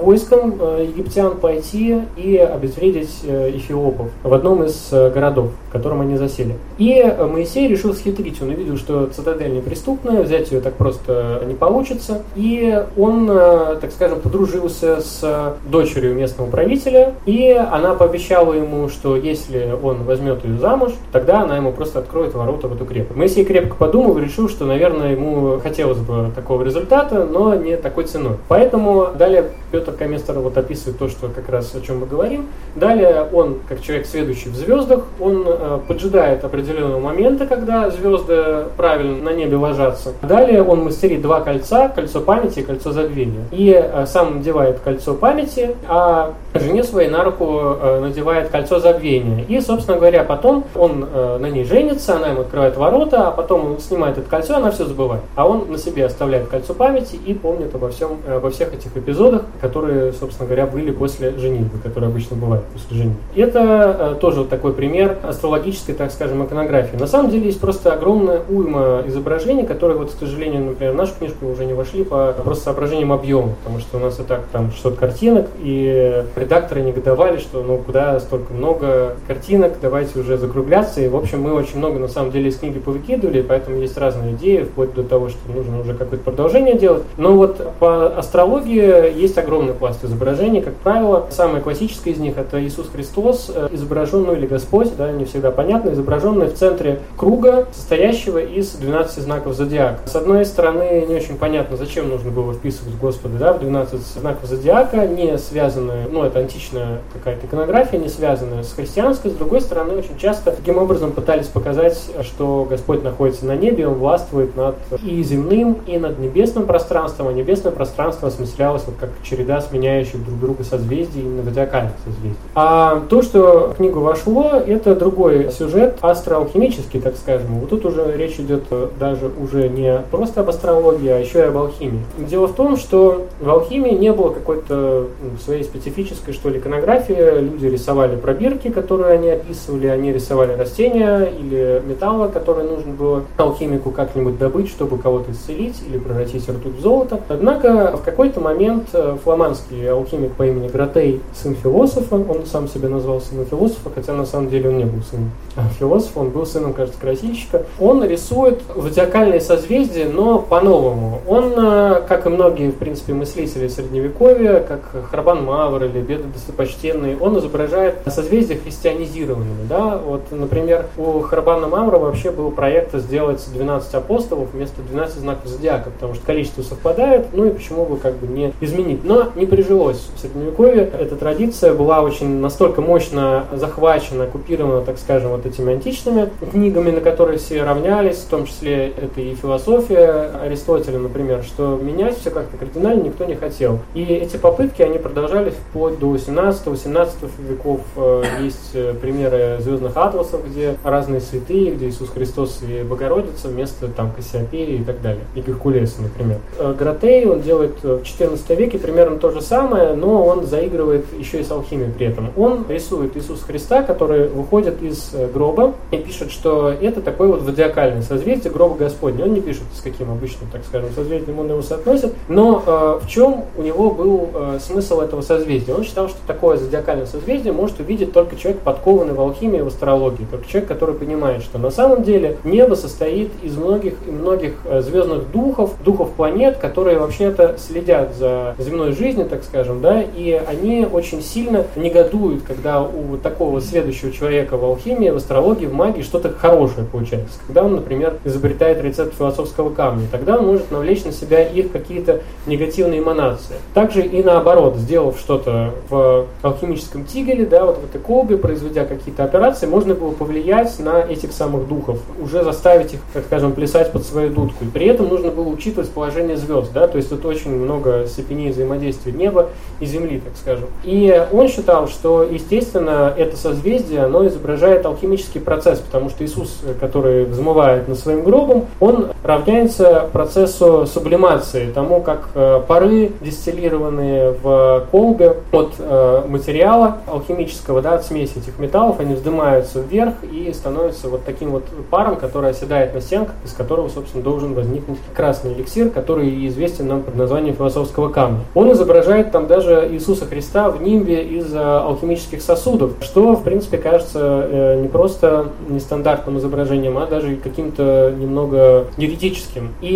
войском 0.00 0.52
египтян 0.80 1.36
пойти 1.36 2.00
и 2.16 2.36
обезвредить 2.36 3.22
эфиопов 3.24 4.10
в 4.22 4.32
одном 4.32 4.64
из 4.64 4.90
городов, 4.90 5.50
в 5.68 5.72
котором 5.72 6.00
они 6.00 6.16
засели. 6.16 6.56
И 6.78 7.02
Моисей 7.20 7.68
решил 7.68 7.94
схитрить, 7.94 8.40
он 8.42 8.50
увидел, 8.50 8.76
что 8.76 9.06
цитадель 9.06 9.54
неприступная, 9.54 10.22
взять 10.22 10.50
ее 10.50 10.60
так 10.60 10.74
просто 10.74 11.15
не 11.44 11.54
получится, 11.54 12.22
и 12.34 12.84
он, 12.96 13.26
так 13.26 13.90
скажем, 13.92 14.20
подружился 14.20 15.00
с 15.00 15.56
дочерью 15.68 16.14
местного 16.14 16.50
правителя, 16.50 17.14
и 17.26 17.52
она 17.52 17.94
пообещала 17.94 18.52
ему, 18.52 18.88
что 18.88 19.16
если 19.16 19.74
он 19.82 20.04
возьмет 20.04 20.44
ее 20.44 20.58
замуж, 20.58 20.92
тогда 21.12 21.42
она 21.42 21.56
ему 21.56 21.72
просто 21.72 22.00
откроет 22.00 22.34
ворота 22.34 22.68
в 22.68 22.74
эту 22.74 22.84
крепость. 22.84 23.16
Моисей 23.16 23.44
крепко 23.44 23.76
подумал 23.76 24.18
решил, 24.18 24.48
что, 24.48 24.64
наверное, 24.64 25.12
ему 25.12 25.58
хотелось 25.60 25.98
бы 25.98 26.30
такого 26.34 26.62
результата, 26.62 27.24
но 27.24 27.54
не 27.54 27.76
такой 27.76 28.04
ценой. 28.04 28.36
Поэтому 28.48 29.08
далее 29.16 29.44
Петр 29.70 29.92
Каместер 29.92 30.38
вот 30.38 30.56
описывает 30.56 30.98
то, 30.98 31.08
что 31.08 31.28
как 31.28 31.48
раз 31.48 31.74
о 31.74 31.80
чем 31.80 32.00
мы 32.00 32.06
говорим. 32.06 32.46
Далее 32.74 33.26
он, 33.32 33.58
как 33.68 33.82
человек, 33.82 34.06
следующий 34.06 34.48
в 34.48 34.54
звездах, 34.54 35.04
он 35.20 35.44
э, 35.46 35.78
поджидает 35.86 36.44
определенного 36.44 37.00
момента, 37.00 37.46
когда 37.46 37.90
звезды 37.90 38.64
правильно 38.76 39.30
на 39.30 39.34
небе 39.34 39.56
ложатся. 39.56 40.12
Далее 40.22 40.62
он 40.62 40.84
мастерит 41.06 41.22
два 41.22 41.40
кольца, 41.40 41.88
кольцо 41.88 42.20
памяти 42.20 42.60
и 42.60 42.62
кольцо 42.62 42.92
забвения. 42.92 43.44
И 43.50 43.70
э, 43.72 44.06
сам 44.06 44.38
надевает 44.38 44.80
кольцо 44.80 45.14
памяти, 45.14 45.76
а 45.88 46.34
жене 46.54 46.82
своей 46.82 47.08
на 47.08 47.22
руку 47.22 47.44
э, 47.80 48.00
надевает 48.00 48.48
кольцо 48.48 48.80
забвения. 48.80 49.44
И, 49.48 49.60
собственно 49.60 49.98
говоря, 49.98 50.24
потом 50.24 50.64
он 50.74 51.06
э, 51.12 51.38
на 51.38 51.46
ней 51.46 51.64
женится, 51.64 52.16
она 52.16 52.28
ему 52.28 52.40
открывает 52.40 52.76
ворота, 52.76 53.28
а 53.28 53.30
потом 53.30 53.72
он 53.72 53.78
снимает 53.78 54.18
это 54.18 54.28
кольцо, 54.28 54.56
она 54.56 54.70
все 54.70 54.84
забывает. 54.84 55.22
А 55.36 55.46
он 55.46 55.70
на 55.70 55.78
себе 55.78 56.04
оставляет 56.04 56.48
кольцо 56.48 56.74
памяти 56.74 57.16
и 57.24 57.34
помнит 57.34 57.74
обо, 57.74 57.88
всем, 57.90 58.18
обо 58.28 58.50
всех 58.50 58.74
этих 58.74 58.96
эпизодах, 58.96 59.42
которые, 59.60 60.12
собственно 60.12 60.46
говоря, 60.46 60.66
были 60.66 60.90
после 60.90 61.30
женитьбы, 61.36 61.78
которые 61.78 62.08
обычно 62.10 62.36
бывают 62.36 62.64
после 62.66 62.96
женитьбы. 62.96 63.20
Это 63.36 64.16
тоже 64.20 64.40
вот 64.40 64.48
такой 64.48 64.72
пример 64.72 65.18
астрологической, 65.22 65.94
так 65.94 66.10
скажем, 66.10 66.44
иконографии. 66.44 66.96
На 66.96 67.06
самом 67.06 67.30
деле 67.30 67.46
есть 67.46 67.60
просто 67.60 67.92
огромная 67.92 68.40
уйма 68.48 69.02
изображений, 69.06 69.64
которые, 69.66 69.98
вот, 69.98 70.10
к 70.10 70.18
сожалению, 70.18 70.64
например, 70.64 70.85
в 70.90 70.94
нашу 70.94 71.12
книжку 71.18 71.46
уже 71.46 71.64
не 71.64 71.74
вошли 71.74 72.04
по 72.04 72.34
просто 72.44 72.64
соображениям 72.64 73.12
объема, 73.12 73.54
потому 73.62 73.80
что 73.80 73.98
у 73.98 74.00
нас 74.00 74.18
и 74.20 74.22
так 74.22 74.42
там 74.52 74.70
600 74.72 74.96
картинок, 74.96 75.46
и 75.58 76.24
редакторы 76.36 76.82
негодовали, 76.82 77.38
что 77.38 77.62
ну 77.62 77.78
куда 77.78 78.18
столько 78.20 78.52
много 78.52 79.16
картинок, 79.26 79.74
давайте 79.80 80.18
уже 80.18 80.36
закругляться. 80.36 81.00
И, 81.00 81.08
в 81.08 81.16
общем, 81.16 81.42
мы 81.42 81.52
очень 81.52 81.78
много, 81.78 81.98
на 81.98 82.08
самом 82.08 82.30
деле, 82.30 82.48
из 82.48 82.56
книги 82.58 82.78
повыкидывали, 82.78 83.42
поэтому 83.42 83.78
есть 83.78 83.96
разные 83.96 84.32
идеи, 84.32 84.62
вплоть 84.64 84.94
до 84.94 85.02
того, 85.02 85.28
что 85.28 85.38
нужно 85.52 85.80
уже 85.80 85.94
какое-то 85.94 86.24
продолжение 86.24 86.76
делать. 86.76 87.04
Но 87.16 87.32
вот 87.32 87.60
по 87.78 88.06
астрологии 88.06 89.18
есть 89.18 89.38
огромный 89.38 89.74
пласт 89.74 90.04
изображений. 90.04 90.60
Как 90.60 90.74
правило, 90.74 91.26
самое 91.30 91.62
классическое 91.62 92.14
из 92.14 92.18
них– 92.18 92.36
это 92.38 92.62
Иисус 92.62 92.88
Христос, 92.88 93.50
э, 93.54 93.68
изображенный, 93.72 94.34
или 94.36 94.46
Господь, 94.46 94.96
да, 94.96 95.10
не 95.10 95.24
всегда 95.24 95.50
понятно, 95.50 95.90
изображенный 95.90 96.46
в 96.46 96.54
центре 96.54 97.00
круга, 97.16 97.66
состоящего 97.72 98.38
из 98.38 98.72
12 98.72 99.22
знаков 99.22 99.54
зодиака. 99.54 100.00
С 100.06 100.16
одной 100.16 100.44
стороны, 100.44 100.75
не 100.82 101.14
очень 101.14 101.36
понятно, 101.36 101.76
зачем 101.76 102.08
нужно 102.08 102.30
было 102.30 102.54
вписывать 102.54 102.94
Господа 102.96 103.38
да, 103.38 103.52
в 103.52 103.60
12 103.60 104.00
знаков 104.00 104.48
зодиака, 104.48 105.06
не 105.06 105.38
связанные, 105.38 106.06
ну, 106.10 106.22
это 106.22 106.40
античная 106.40 107.00
какая-то 107.12 107.46
иконография, 107.46 107.98
не 107.98 108.08
связанная 108.08 108.62
с 108.62 108.72
христианской. 108.72 109.30
С 109.30 109.34
другой 109.34 109.60
стороны, 109.60 109.94
очень 109.94 110.16
часто 110.18 110.52
таким 110.52 110.78
образом 110.78 111.12
пытались 111.12 111.46
показать, 111.46 111.98
что 112.22 112.66
Господь 112.68 113.02
находится 113.02 113.46
на 113.46 113.56
небе, 113.56 113.86
Он 113.86 113.94
властвует 113.94 114.56
над 114.56 114.76
и 115.02 115.22
земным, 115.22 115.78
и 115.86 115.98
над 115.98 116.18
небесным 116.18 116.66
пространством, 116.66 117.28
а 117.28 117.32
небесное 117.32 117.72
пространство 117.72 118.28
осмыслялось 118.28 118.84
вот 118.86 118.96
как 118.98 119.10
череда 119.22 119.60
сменяющих 119.60 120.24
друг 120.24 120.40
друга 120.40 120.64
созвездий, 120.64 121.20
именно 121.20 121.42
зодиакальных 121.42 121.92
созвездий. 122.04 122.36
А 122.54 123.02
то, 123.08 123.22
что 123.22 123.70
в 123.72 123.76
книгу 123.76 124.00
вошло, 124.00 124.62
это 124.66 124.94
другой 124.94 125.50
сюжет, 125.50 125.98
астроалхимический, 126.00 127.00
так 127.00 127.16
скажем. 127.16 127.60
Вот 127.60 127.70
тут 127.70 127.84
уже 127.84 128.16
речь 128.16 128.38
идет 128.38 128.64
даже 128.98 129.30
уже 129.38 129.68
не 129.68 130.00
просто 130.10 130.40
об 130.40 130.48
астрологии, 130.48 130.65
а 130.66 131.18
еще 131.18 131.38
и 131.38 131.42
об 131.42 131.56
алхимии. 131.56 132.04
Дело 132.18 132.46
в 132.46 132.54
том, 132.54 132.76
что 132.76 133.26
в 133.40 133.48
алхимии 133.48 133.92
не 133.92 134.12
было 134.12 134.30
какой-то 134.30 135.06
своей 135.44 135.64
специфической, 135.64 136.32
что 136.32 136.48
ли, 136.48 136.58
иконографии. 136.58 137.40
Люди 137.40 137.66
рисовали 137.66 138.16
пробирки, 138.16 138.68
которые 138.68 139.14
они 139.14 139.30
описывали, 139.30 139.86
они 139.86 140.12
рисовали 140.12 140.52
растения 140.54 141.24
или 141.24 141.82
металлы, 141.86 142.28
которые 142.28 142.68
нужно 142.68 142.92
было 142.92 143.22
алхимику 143.36 143.90
как-нибудь 143.90 144.38
добыть, 144.38 144.68
чтобы 144.68 144.98
кого-то 144.98 145.32
исцелить 145.32 145.82
или 145.88 145.98
превратить 145.98 146.48
ртуть 146.48 146.76
в 146.76 146.80
золото. 146.80 147.20
Однако 147.28 147.96
в 147.96 148.02
какой-то 148.02 148.40
момент 148.40 148.88
э, 148.92 149.16
фламандский 149.22 149.88
алхимик 149.88 150.32
по 150.32 150.46
имени 150.46 150.68
Гратей, 150.68 151.20
сын 151.34 151.54
философа, 151.54 152.16
он 152.16 152.46
сам 152.46 152.68
себя 152.68 152.88
назвал 152.88 153.20
сыном 153.20 153.46
философа, 153.46 153.90
хотя 153.94 154.12
на 154.12 154.26
самом 154.26 154.48
деле 154.48 154.70
он 154.70 154.78
не 154.78 154.84
был 154.84 155.02
сыном 155.02 155.30
философа, 155.78 156.20
он 156.20 156.30
был 156.30 156.46
сыном, 156.46 156.72
кажется, 156.72 157.00
красильщика. 157.00 157.64
Он 157.78 158.04
рисует 158.04 158.60
зодиакальные 158.74 159.40
созвездия, 159.40 160.06
но 160.06 160.38
по-новому. 160.56 161.20
Он, 161.26 161.52
э, 161.56 162.02
как 162.08 162.26
и 162.26 162.28
многие, 162.28 162.70
в 162.70 162.76
принципе, 162.76 163.12
мыслители 163.12 163.68
Средневековья, 163.68 164.60
как 164.60 164.80
Харбан 165.10 165.44
Мавр 165.44 165.84
или 165.84 166.00
Беда 166.00 166.24
Достопочтенный, 166.32 167.16
он 167.18 167.38
изображает 167.38 167.96
созвездия 168.06 168.56
христианизированными. 168.56 169.66
Да? 169.68 169.98
Вот, 169.98 170.22
например, 170.30 170.86
у 170.96 171.20
Харбана 171.20 171.66
Мамра 171.66 171.98
вообще 171.98 172.30
был 172.30 172.50
проект 172.50 172.94
сделать 172.94 173.46
12 173.52 173.94
апостолов 173.94 174.48
вместо 174.52 174.80
12 174.82 175.18
знаков 175.18 175.46
зодиака, 175.46 175.90
потому 175.90 176.14
что 176.14 176.24
количество 176.24 176.62
совпадает, 176.62 177.26
ну 177.32 177.44
и 177.46 177.50
почему 177.50 177.84
бы 177.84 177.98
как 177.98 178.14
бы 178.14 178.26
не 178.26 178.52
изменить. 178.60 179.04
Но 179.04 179.28
не 179.34 179.46
прижилось 179.46 180.08
в 180.14 180.20
Средневековье. 180.20 180.90
Эта 180.98 181.16
традиция 181.16 181.74
была 181.74 182.00
очень 182.00 182.40
настолько 182.40 182.80
мощно 182.80 183.44
захвачена, 183.52 184.24
оккупирована, 184.24 184.82
так 184.82 184.98
скажем, 184.98 185.32
вот 185.32 185.44
этими 185.44 185.74
античными 185.74 186.30
книгами, 186.50 186.92
на 186.92 187.00
которые 187.00 187.38
все 187.38 187.62
равнялись, 187.62 188.18
в 188.18 188.28
том 188.28 188.46
числе 188.46 188.88
это 188.88 189.20
и 189.20 189.34
философия 189.34 190.45
Аристотеля, 190.46 190.98
например, 190.98 191.42
что 191.42 191.78
менять 191.80 192.18
все 192.18 192.30
как-то 192.30 192.56
кардинально 192.56 193.02
никто 193.02 193.24
не 193.24 193.34
хотел. 193.34 193.80
И 193.94 194.02
эти 194.02 194.36
попытки, 194.36 194.82
они 194.82 194.98
продолжались 194.98 195.54
вплоть 195.54 195.98
до 195.98 196.14
17-18 196.14 197.08
веков. 197.48 197.80
Э, 197.96 198.22
есть 198.40 198.70
э, 198.74 198.94
примеры 198.94 199.58
звездных 199.60 199.96
атласов, 199.96 200.46
где 200.46 200.76
разные 200.82 201.20
святые, 201.20 201.72
где 201.72 201.88
Иисус 201.88 202.10
Христос 202.10 202.60
и 202.62 202.82
Богородица 202.82 203.48
вместо 203.48 203.88
там 203.88 204.12
Кассиопеи 204.12 204.80
и 204.80 204.84
так 204.84 205.02
далее. 205.02 205.22
И 205.34 205.40
Геркулеса, 205.40 206.02
например. 206.02 206.38
Э, 206.58 206.74
Гратей, 206.78 207.26
он 207.26 207.42
делает 207.42 207.82
в 207.82 208.02
14 208.02 208.50
веке 208.50 208.78
примерно 208.78 209.18
то 209.18 209.30
же 209.30 209.40
самое, 209.40 209.94
но 209.94 210.24
он 210.24 210.46
заигрывает 210.46 211.06
еще 211.18 211.40
и 211.40 211.44
с 211.44 211.50
алхимией 211.50 211.92
при 211.92 212.06
этом. 212.06 212.30
Он 212.36 212.64
рисует 212.68 213.16
Иисуса 213.16 213.44
Христа, 213.44 213.82
который 213.82 214.28
выходит 214.28 214.82
из 214.82 215.14
гроба 215.32 215.74
и 215.90 215.98
пишет, 215.98 216.30
что 216.30 216.70
это 216.70 217.00
такой 217.00 217.28
вот 217.28 217.42
зодиакальное 217.42 218.02
созвездие 218.02 218.52
гроба 218.52 218.76
Господня. 218.76 219.24
Он 219.24 219.34
не 219.34 219.40
пишет, 219.40 219.64
с 219.74 219.80
каким 219.80 220.10
обычным, 220.36 220.50
так 220.50 220.62
скажем, 220.64 220.90
созвездием 220.94 221.38
он 221.38 221.48
его 221.48 221.62
соотносит, 221.62 222.14
но 222.28 222.62
э, 222.66 223.04
в 223.04 223.08
чем 223.08 223.44
у 223.56 223.62
него 223.62 223.90
был 223.90 224.30
э, 224.34 224.58
смысл 224.60 225.00
этого 225.00 225.22
созвездия? 225.22 225.74
Он 225.74 225.84
считал, 225.84 226.08
что 226.08 226.18
такое 226.26 226.56
зодиакальное 226.56 227.06
созвездие 227.06 227.52
может 227.52 227.80
увидеть 227.80 228.12
только 228.12 228.36
человек, 228.36 228.60
подкованный 228.62 229.14
в 229.14 229.20
алхимии 229.20 229.60
в 229.60 229.68
астрологии, 229.68 230.26
только 230.30 230.48
человек, 230.48 230.68
который 230.68 230.94
понимает, 230.94 231.42
что 231.42 231.58
на 231.58 231.70
самом 231.70 232.02
деле 232.02 232.38
небо 232.44 232.74
состоит 232.74 233.32
из 233.42 233.56
многих 233.56 233.94
и 234.06 234.10
многих 234.10 234.54
э, 234.64 234.80
звездных 234.80 235.30
духов, 235.30 235.74
духов 235.84 236.10
планет, 236.12 236.58
которые 236.58 236.98
вообще-то 236.98 237.56
следят 237.58 238.14
за 238.14 238.54
земной 238.58 238.92
жизнью, 238.92 239.26
так 239.26 239.44
скажем, 239.44 239.80
да, 239.80 240.02
и 240.02 240.32
они 240.32 240.86
очень 240.90 241.22
сильно 241.22 241.64
негодуют, 241.76 242.42
когда 242.44 242.82
у 242.82 243.16
такого 243.16 243.60
следующего 243.60 244.12
человека 244.12 244.56
в 244.56 244.64
алхимии, 244.64 245.10
в 245.10 245.16
астрологии, 245.16 245.66
в 245.66 245.74
магии 245.74 246.02
что-то 246.02 246.30
хорошее 246.30 246.86
получается. 246.86 247.38
Когда 247.46 247.64
он, 247.64 247.76
например, 247.76 248.18
изобретает 248.24 248.82
рецепт 248.82 249.16
философского 249.16 249.70
камня. 249.70 250.06
Тогда 250.10 250.25
он 250.34 250.46
может 250.46 250.70
навлечь 250.70 251.04
на 251.04 251.12
себя 251.12 251.42
их 251.42 251.72
какие-то 251.72 252.20
негативные 252.46 253.00
эманации. 253.00 253.56
Также 253.74 254.02
и 254.02 254.22
наоборот, 254.22 254.76
сделав 254.76 255.18
что-то 255.18 255.74
в 255.88 256.26
алхимическом 256.42 257.04
тигеле, 257.04 257.46
да, 257.46 257.64
вот 257.64 257.78
в 257.78 257.84
этой 257.84 258.00
колбе, 258.00 258.36
произведя 258.36 258.84
какие-то 258.84 259.24
операции, 259.24 259.66
можно 259.66 259.94
было 259.94 260.12
повлиять 260.12 260.78
на 260.78 261.00
этих 261.00 261.32
самых 261.32 261.68
духов, 261.68 261.98
уже 262.20 262.42
заставить 262.42 262.94
их, 262.94 263.00
так 263.12 263.24
скажем, 263.26 263.52
плясать 263.52 263.92
под 263.92 264.04
свою 264.04 264.30
дудку. 264.30 264.64
И 264.64 264.68
при 264.68 264.86
этом 264.86 265.08
нужно 265.08 265.30
было 265.30 265.48
учитывать 265.48 265.90
положение 265.90 266.36
звезд, 266.36 266.72
да, 266.72 266.88
то 266.88 266.96
есть 266.96 267.10
тут 267.10 267.24
очень 267.24 267.50
много 267.50 268.06
степеней 268.06 268.50
взаимодействия 268.50 269.12
неба 269.12 269.50
и 269.80 269.86
Земли, 269.86 270.20
так 270.24 270.34
скажем. 270.36 270.66
И 270.84 271.26
он 271.32 271.48
считал, 271.48 271.88
что, 271.88 272.22
естественно, 272.22 273.12
это 273.16 273.36
созвездие, 273.36 274.04
оно 274.04 274.26
изображает 274.26 274.86
алхимический 274.86 275.40
процесс, 275.40 275.80
потому 275.80 276.10
что 276.10 276.24
Иисус, 276.24 276.60
который 276.80 277.24
взмывает 277.24 277.88
над 277.88 277.98
своим 277.98 278.22
гробом, 278.22 278.66
он 278.80 279.08
равняется 279.22 280.08
процессу 280.16 280.86
сублимации, 280.86 281.70
тому, 281.74 282.00
как 282.00 282.30
э, 282.34 282.62
пары, 282.66 283.12
дистиллированные 283.20 284.34
в 284.42 284.86
колбе 284.90 285.36
от 285.52 285.74
э, 285.78 286.22
материала 286.26 286.96
алхимического, 287.06 287.82
да, 287.82 287.96
от 287.96 288.06
смеси 288.06 288.38
этих 288.38 288.58
металлов, 288.58 288.98
они 288.98 289.12
вздымаются 289.12 289.80
вверх 289.80 290.14
и 290.22 290.50
становятся 290.54 291.10
вот 291.10 291.26
таким 291.26 291.50
вот 291.50 291.64
паром, 291.90 292.16
который 292.16 292.48
оседает 292.48 292.94
на 292.94 293.02
стенках, 293.02 293.34
из 293.44 293.52
которого, 293.52 293.90
собственно, 293.90 294.24
должен 294.24 294.54
возникнуть 294.54 294.96
красный 295.14 295.52
эликсир, 295.52 295.90
который 295.90 296.46
известен 296.48 296.88
нам 296.88 297.02
под 297.02 297.14
названием 297.16 297.54
философского 297.54 298.08
камня. 298.08 298.40
Он 298.54 298.72
изображает 298.72 299.32
там 299.32 299.46
даже 299.46 299.86
Иисуса 299.92 300.24
Христа 300.24 300.70
в 300.70 300.80
нимбе 300.80 301.24
из 301.24 301.52
э, 301.52 301.58
алхимических 301.58 302.40
сосудов, 302.40 302.92
что, 303.02 303.34
в 303.34 303.42
принципе, 303.42 303.76
кажется 303.76 304.76
не 304.80 304.88
просто 304.88 305.48
нестандартным 305.68 306.38
изображением, 306.38 306.96
а 306.96 307.04
даже 307.04 307.36
каким-то 307.36 308.14
немного 308.18 308.86
юридическим. 308.96 309.74
И 309.82 309.95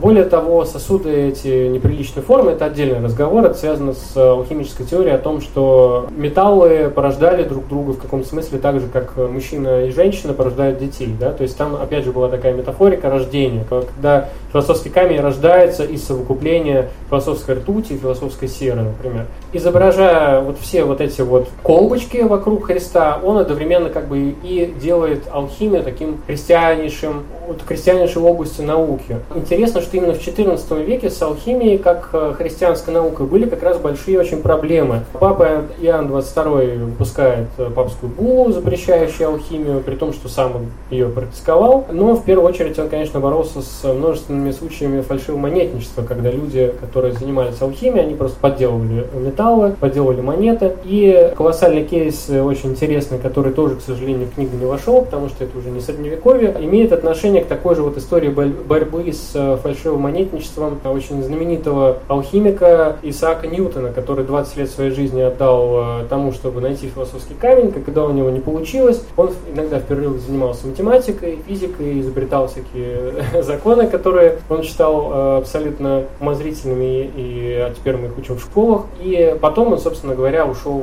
более 0.00 0.24
того, 0.24 0.64
сосуды 0.64 1.28
эти 1.28 1.68
неприличной 1.68 2.22
формы, 2.22 2.52
это 2.52 2.66
отдельный 2.66 3.02
разговор, 3.02 3.44
это 3.44 3.54
связано 3.54 3.94
с 3.94 4.16
алхимической 4.16 4.86
теорией 4.86 5.14
о 5.14 5.18
том, 5.18 5.40
что 5.40 6.06
металлы 6.16 6.90
порождали 6.94 7.44
друг 7.44 7.68
друга 7.68 7.92
в 7.92 7.98
каком-то 7.98 8.28
смысле 8.28 8.58
так 8.58 8.80
же, 8.80 8.86
как 8.88 9.16
мужчина 9.16 9.84
и 9.84 9.90
женщина 9.90 10.32
порождают 10.32 10.78
детей. 10.78 11.14
Да? 11.18 11.32
То 11.32 11.42
есть 11.42 11.56
там, 11.56 11.74
опять 11.76 12.04
же, 12.04 12.12
была 12.12 12.28
такая 12.28 12.52
метафорика 12.52 13.10
рождения, 13.10 13.64
когда 13.68 14.28
философский 14.52 14.90
камень 14.90 15.20
рождается 15.20 15.84
из 15.84 16.04
совокупления 16.04 16.88
философской 17.08 17.56
ртути 17.56 17.92
и 17.94 17.98
философской 17.98 18.48
серы, 18.48 18.82
например. 18.82 19.26
Изображая 19.52 20.40
вот 20.40 20.58
все 20.58 20.84
вот 20.84 21.00
эти 21.00 21.20
вот 21.20 21.48
колбочки 21.62 22.18
вокруг 22.18 22.66
Христа, 22.66 23.18
он 23.22 23.38
одновременно 23.38 23.88
как 23.90 24.08
бы 24.08 24.34
и 24.42 24.74
делает 24.80 25.24
алхимию 25.30 25.82
таким 25.82 26.20
христианейшим, 26.26 27.24
вот 27.46 27.62
христианейшей 27.66 28.22
областью 28.22 28.64
науки. 28.64 29.16
Интересно, 29.40 29.80
что 29.80 29.96
именно 29.96 30.12
в 30.12 30.18
XIV 30.18 30.84
веке 30.84 31.08
с 31.08 31.20
алхимией, 31.22 31.78
как 31.78 32.10
э, 32.12 32.34
христианской 32.36 32.92
наукой, 32.92 33.26
были 33.26 33.48
как 33.48 33.62
раз 33.62 33.78
большие 33.78 34.20
очень 34.20 34.42
проблемы. 34.42 35.00
Папа 35.14 35.62
Иоанн 35.80 36.08
XXII 36.08 36.84
выпускает 36.84 37.48
э, 37.56 37.70
папскую 37.74 38.12
буллу, 38.12 38.52
запрещающую 38.52 39.28
алхимию, 39.28 39.80
при 39.80 39.94
том, 39.94 40.12
что 40.12 40.28
сам 40.28 40.56
он 40.56 40.66
ее 40.90 41.08
практиковал. 41.08 41.86
Но 41.90 42.14
в 42.16 42.24
первую 42.24 42.46
очередь 42.46 42.78
он, 42.78 42.90
конечно, 42.90 43.18
боролся 43.18 43.62
с 43.62 43.82
множественными 43.82 44.50
случаями 44.50 45.00
фальшивомонетничества, 45.00 46.02
когда 46.02 46.30
люди, 46.30 46.74
которые 46.78 47.14
занимались 47.14 47.60
алхимией, 47.62 48.04
они 48.04 48.14
просто 48.16 48.38
подделывали 48.40 49.06
металлы, 49.14 49.74
подделывали 49.80 50.20
монеты. 50.20 50.72
И 50.84 51.32
колоссальный 51.34 51.84
кейс, 51.84 52.26
э, 52.28 52.42
очень 52.42 52.72
интересный, 52.72 53.18
который 53.18 53.54
тоже, 53.54 53.76
к 53.76 53.80
сожалению, 53.80 54.28
в 54.28 54.34
книгу 54.34 54.54
не 54.58 54.66
вошел, 54.66 55.00
потому 55.00 55.30
что 55.30 55.44
это 55.44 55.56
уже 55.56 55.70
не 55.70 55.80
средневековье, 55.80 56.54
имеет 56.60 56.92
отношение 56.92 57.42
к 57.42 57.46
такой 57.46 57.74
же 57.74 57.82
вот 57.82 57.96
истории 57.96 58.28
борьбы 58.28 59.10
с 59.10 59.29
э, 59.34 59.56
фальшивым 59.62 60.02
монетничеством 60.02 60.78
очень 60.84 61.22
знаменитого 61.22 61.98
алхимика 62.08 62.96
Исаака 63.02 63.46
Ньютона, 63.46 63.92
который 63.92 64.24
20 64.24 64.56
лет 64.56 64.70
своей 64.70 64.90
жизни 64.90 65.20
отдал 65.20 66.02
э, 66.02 66.04
тому, 66.08 66.32
чтобы 66.32 66.60
найти 66.60 66.88
философский 66.88 67.34
камень, 67.34 67.72
когда 67.72 68.04
у 68.04 68.12
него 68.12 68.30
не 68.30 68.40
получилось, 68.40 69.04
он 69.16 69.30
иногда 69.52 69.78
в 69.78 69.84
перерывах 69.84 70.20
занимался 70.20 70.66
математикой, 70.66 71.38
физикой, 71.46 72.00
изобретал 72.00 72.48
всякие 72.48 73.24
законы, 73.42 73.86
которые 73.86 74.38
он 74.48 74.62
считал 74.62 75.36
абсолютно 75.38 76.04
умозрительными, 76.20 77.10
и 77.16 77.50
а 77.60 77.72
теперь 77.74 77.96
мы 77.96 78.06
их 78.06 78.18
учим 78.18 78.36
в 78.36 78.42
школах. 78.42 78.82
И 79.00 79.36
потом 79.40 79.72
он, 79.72 79.78
собственно 79.78 80.14
говоря, 80.14 80.46
ушел 80.46 80.80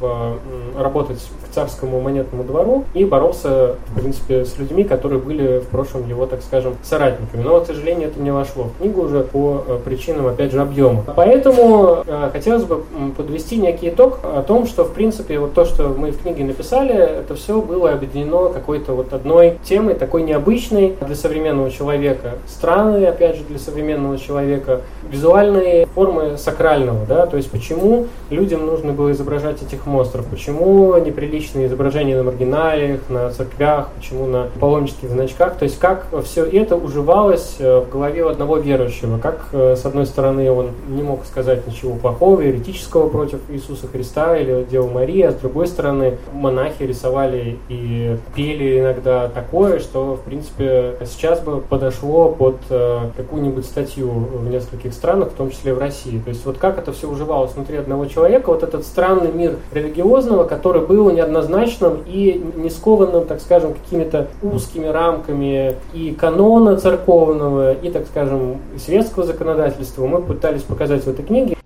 в, 0.00 0.38
работать 0.78 1.18
к 1.44 1.54
царскому 1.54 2.00
монетному 2.00 2.44
двору 2.44 2.84
и 2.94 3.04
боролся, 3.04 3.76
в 3.86 3.94
принципе, 3.98 4.44
с 4.44 4.58
людьми, 4.58 4.84
которые 4.84 5.20
были 5.20 5.58
в 5.58 5.66
прошлом 5.66 6.08
его, 6.08 6.26
так 6.26 6.42
скажем, 6.42 6.76
соратниками. 6.82 7.42
Но, 7.42 7.60
к 7.60 7.66
сожалению, 7.76 8.08
это 8.08 8.20
не 8.20 8.30
вошло 8.30 8.64
в 8.64 8.78
книгу 8.78 9.02
уже 9.02 9.20
по 9.20 9.62
э, 9.66 9.78
причинам, 9.84 10.26
опять 10.26 10.52
же, 10.52 10.60
объема. 10.60 11.04
Поэтому 11.14 12.02
э, 12.06 12.30
хотелось 12.32 12.64
бы 12.64 12.82
подвести 13.16 13.56
некий 13.56 13.90
итог 13.90 14.20
о 14.22 14.42
том, 14.42 14.66
что, 14.66 14.84
в 14.84 14.92
принципе, 14.92 15.38
вот 15.38 15.54
то, 15.54 15.64
что 15.64 15.88
мы 15.88 16.10
в 16.10 16.22
книге 16.22 16.44
написали, 16.44 16.94
это 16.94 17.34
все 17.34 17.60
было 17.60 17.92
объединено 17.92 18.48
какой-то 18.48 18.92
вот 18.94 19.12
одной 19.12 19.58
темой, 19.62 19.94
такой 19.94 20.22
необычной 20.22 20.96
для 21.00 21.14
современного 21.14 21.70
человека, 21.70 22.34
странной, 22.46 23.06
опять 23.06 23.36
же, 23.36 23.44
для 23.44 23.58
современного 23.58 24.18
человека, 24.18 24.80
визуальные 25.08 25.86
формы 25.94 26.36
сакрального, 26.38 27.04
да, 27.06 27.26
то 27.26 27.36
есть 27.36 27.50
почему 27.50 28.06
людям 28.30 28.66
нужно 28.66 28.92
было 28.92 29.12
изображать 29.12 29.62
этих 29.62 29.86
монстров, 29.86 30.26
почему 30.26 30.96
неприличные 30.98 31.66
изображения 31.66 32.16
на 32.16 32.24
маргиналиях, 32.24 33.00
на 33.08 33.30
церквях, 33.30 33.88
почему 33.96 34.26
на 34.26 34.48
паломнических 34.58 35.10
значках, 35.10 35.56
то 35.56 35.64
есть 35.64 35.78
как 35.78 36.06
все 36.24 36.44
это 36.44 36.76
уживалось 36.76 37.56
э, 37.58 37.65
в 37.66 37.90
голове 37.90 38.24
у 38.24 38.28
одного 38.28 38.58
верующего, 38.58 39.18
как 39.18 39.46
э, 39.52 39.76
с 39.76 39.84
одной 39.84 40.06
стороны 40.06 40.50
он 40.50 40.70
не 40.88 41.02
мог 41.02 41.24
сказать 41.24 41.66
ничего 41.66 41.94
плохого, 41.94 42.40
еретического 42.40 43.08
против 43.08 43.40
Иисуса 43.48 43.86
Христа 43.86 44.36
или 44.36 44.66
Девы 44.70 44.90
Марии, 44.90 45.22
а 45.22 45.32
с 45.32 45.36
другой 45.36 45.66
стороны 45.66 46.18
монахи 46.32 46.82
рисовали 46.82 47.58
и 47.68 48.16
пели 48.34 48.80
иногда 48.80 49.28
такое, 49.28 49.78
что 49.78 50.14
в 50.16 50.20
принципе 50.20 50.94
сейчас 51.04 51.40
бы 51.40 51.60
подошло 51.60 52.30
под 52.30 52.56
э, 52.70 53.10
какую-нибудь 53.16 53.64
статью 53.64 54.08
в 54.10 54.48
нескольких 54.48 54.92
странах, 54.92 55.30
в 55.30 55.34
том 55.34 55.50
числе 55.50 55.74
в 55.74 55.78
России. 55.78 56.18
То 56.18 56.30
есть 56.30 56.44
вот 56.44 56.58
как 56.58 56.78
это 56.78 56.92
все 56.92 57.08
уживалось 57.08 57.52
внутри 57.52 57.78
одного 57.78 58.06
человека, 58.06 58.50
вот 58.50 58.62
этот 58.62 58.84
странный 58.84 59.32
мир 59.32 59.56
религиозного, 59.72 60.44
который 60.44 60.82
был 60.86 61.10
неоднозначным 61.10 62.02
и 62.06 62.42
не 62.56 62.70
скованным, 62.70 63.26
так 63.26 63.40
скажем, 63.40 63.74
какими-то 63.74 64.28
узкими 64.42 64.86
рамками 64.86 65.74
и 65.92 66.12
канона 66.12 66.76
церковного, 66.76 67.55
и, 67.82 67.90
так 67.90 68.06
скажем, 68.06 68.58
светского 68.78 69.24
законодательства, 69.24 70.06
мы 70.06 70.22
пытались 70.22 70.62
показать 70.62 71.04
в 71.04 71.08
этой 71.08 71.24
книге. 71.24 71.56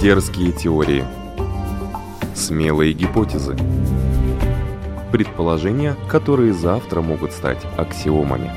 Дерзкие 0.00 0.52
теории. 0.52 1.04
Смелые 2.34 2.92
гипотезы. 2.92 3.56
Предположения, 5.10 5.96
которые 6.10 6.52
завтра 6.52 7.00
могут 7.00 7.32
стать 7.32 7.60
аксиомами. 7.76 8.50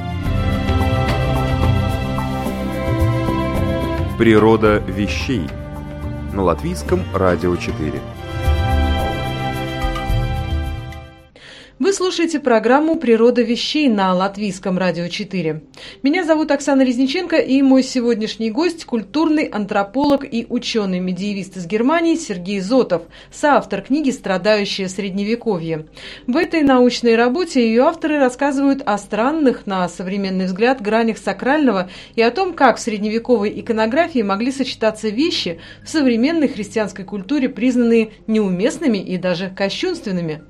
Природа 4.17 4.79
вещей 4.79 5.47
на 6.33 6.43
латвийском 6.43 7.01
радио 7.13 7.55
4. 7.55 8.01
Слушаете 11.97 12.39
программу 12.39 12.95
«Природа 12.95 13.41
вещей» 13.41 13.89
на 13.89 14.13
Латвийском 14.13 14.77
радио 14.77 15.07
4. 15.07 15.63
Меня 16.03 16.23
зовут 16.25 16.51
Оксана 16.51 16.83
Резниченко, 16.83 17.37
и 17.37 17.63
мой 17.63 17.81
сегодняшний 17.81 18.51
гость– 18.51 18.85
культурный 18.85 19.45
антрополог 19.45 20.23
и 20.23 20.45
ученый-медиевист 20.47 21.57
из 21.57 21.65
Германии 21.65 22.13
Сергей 22.13 22.59
Зотов, 22.59 23.01
соавтор 23.31 23.81
книги 23.81 24.11
«Страдающее 24.11 24.89
средневековье». 24.89 25.87
В 26.27 26.37
этой 26.37 26.61
научной 26.61 27.15
работе 27.15 27.67
ее 27.67 27.81
авторы 27.81 28.19
рассказывают 28.19 28.83
о 28.85 28.95
странных, 28.99 29.65
на 29.65 29.89
современный 29.89 30.45
взгляд, 30.45 30.83
гранях 30.83 31.17
сакрального 31.17 31.89
и 32.15 32.21
о 32.21 32.29
том, 32.29 32.53
как 32.53 32.77
в 32.77 32.79
средневековой 32.79 33.59
иконографии 33.59 34.21
могли 34.21 34.51
сочетаться 34.51 35.09
вещи 35.09 35.59
в 35.83 35.89
современной 35.89 36.47
христианской 36.47 37.05
культуре, 37.05 37.49
признанные 37.49 38.11
неуместными 38.27 38.99
и 38.99 39.17
даже 39.17 39.49
кощунственными. 39.49 40.43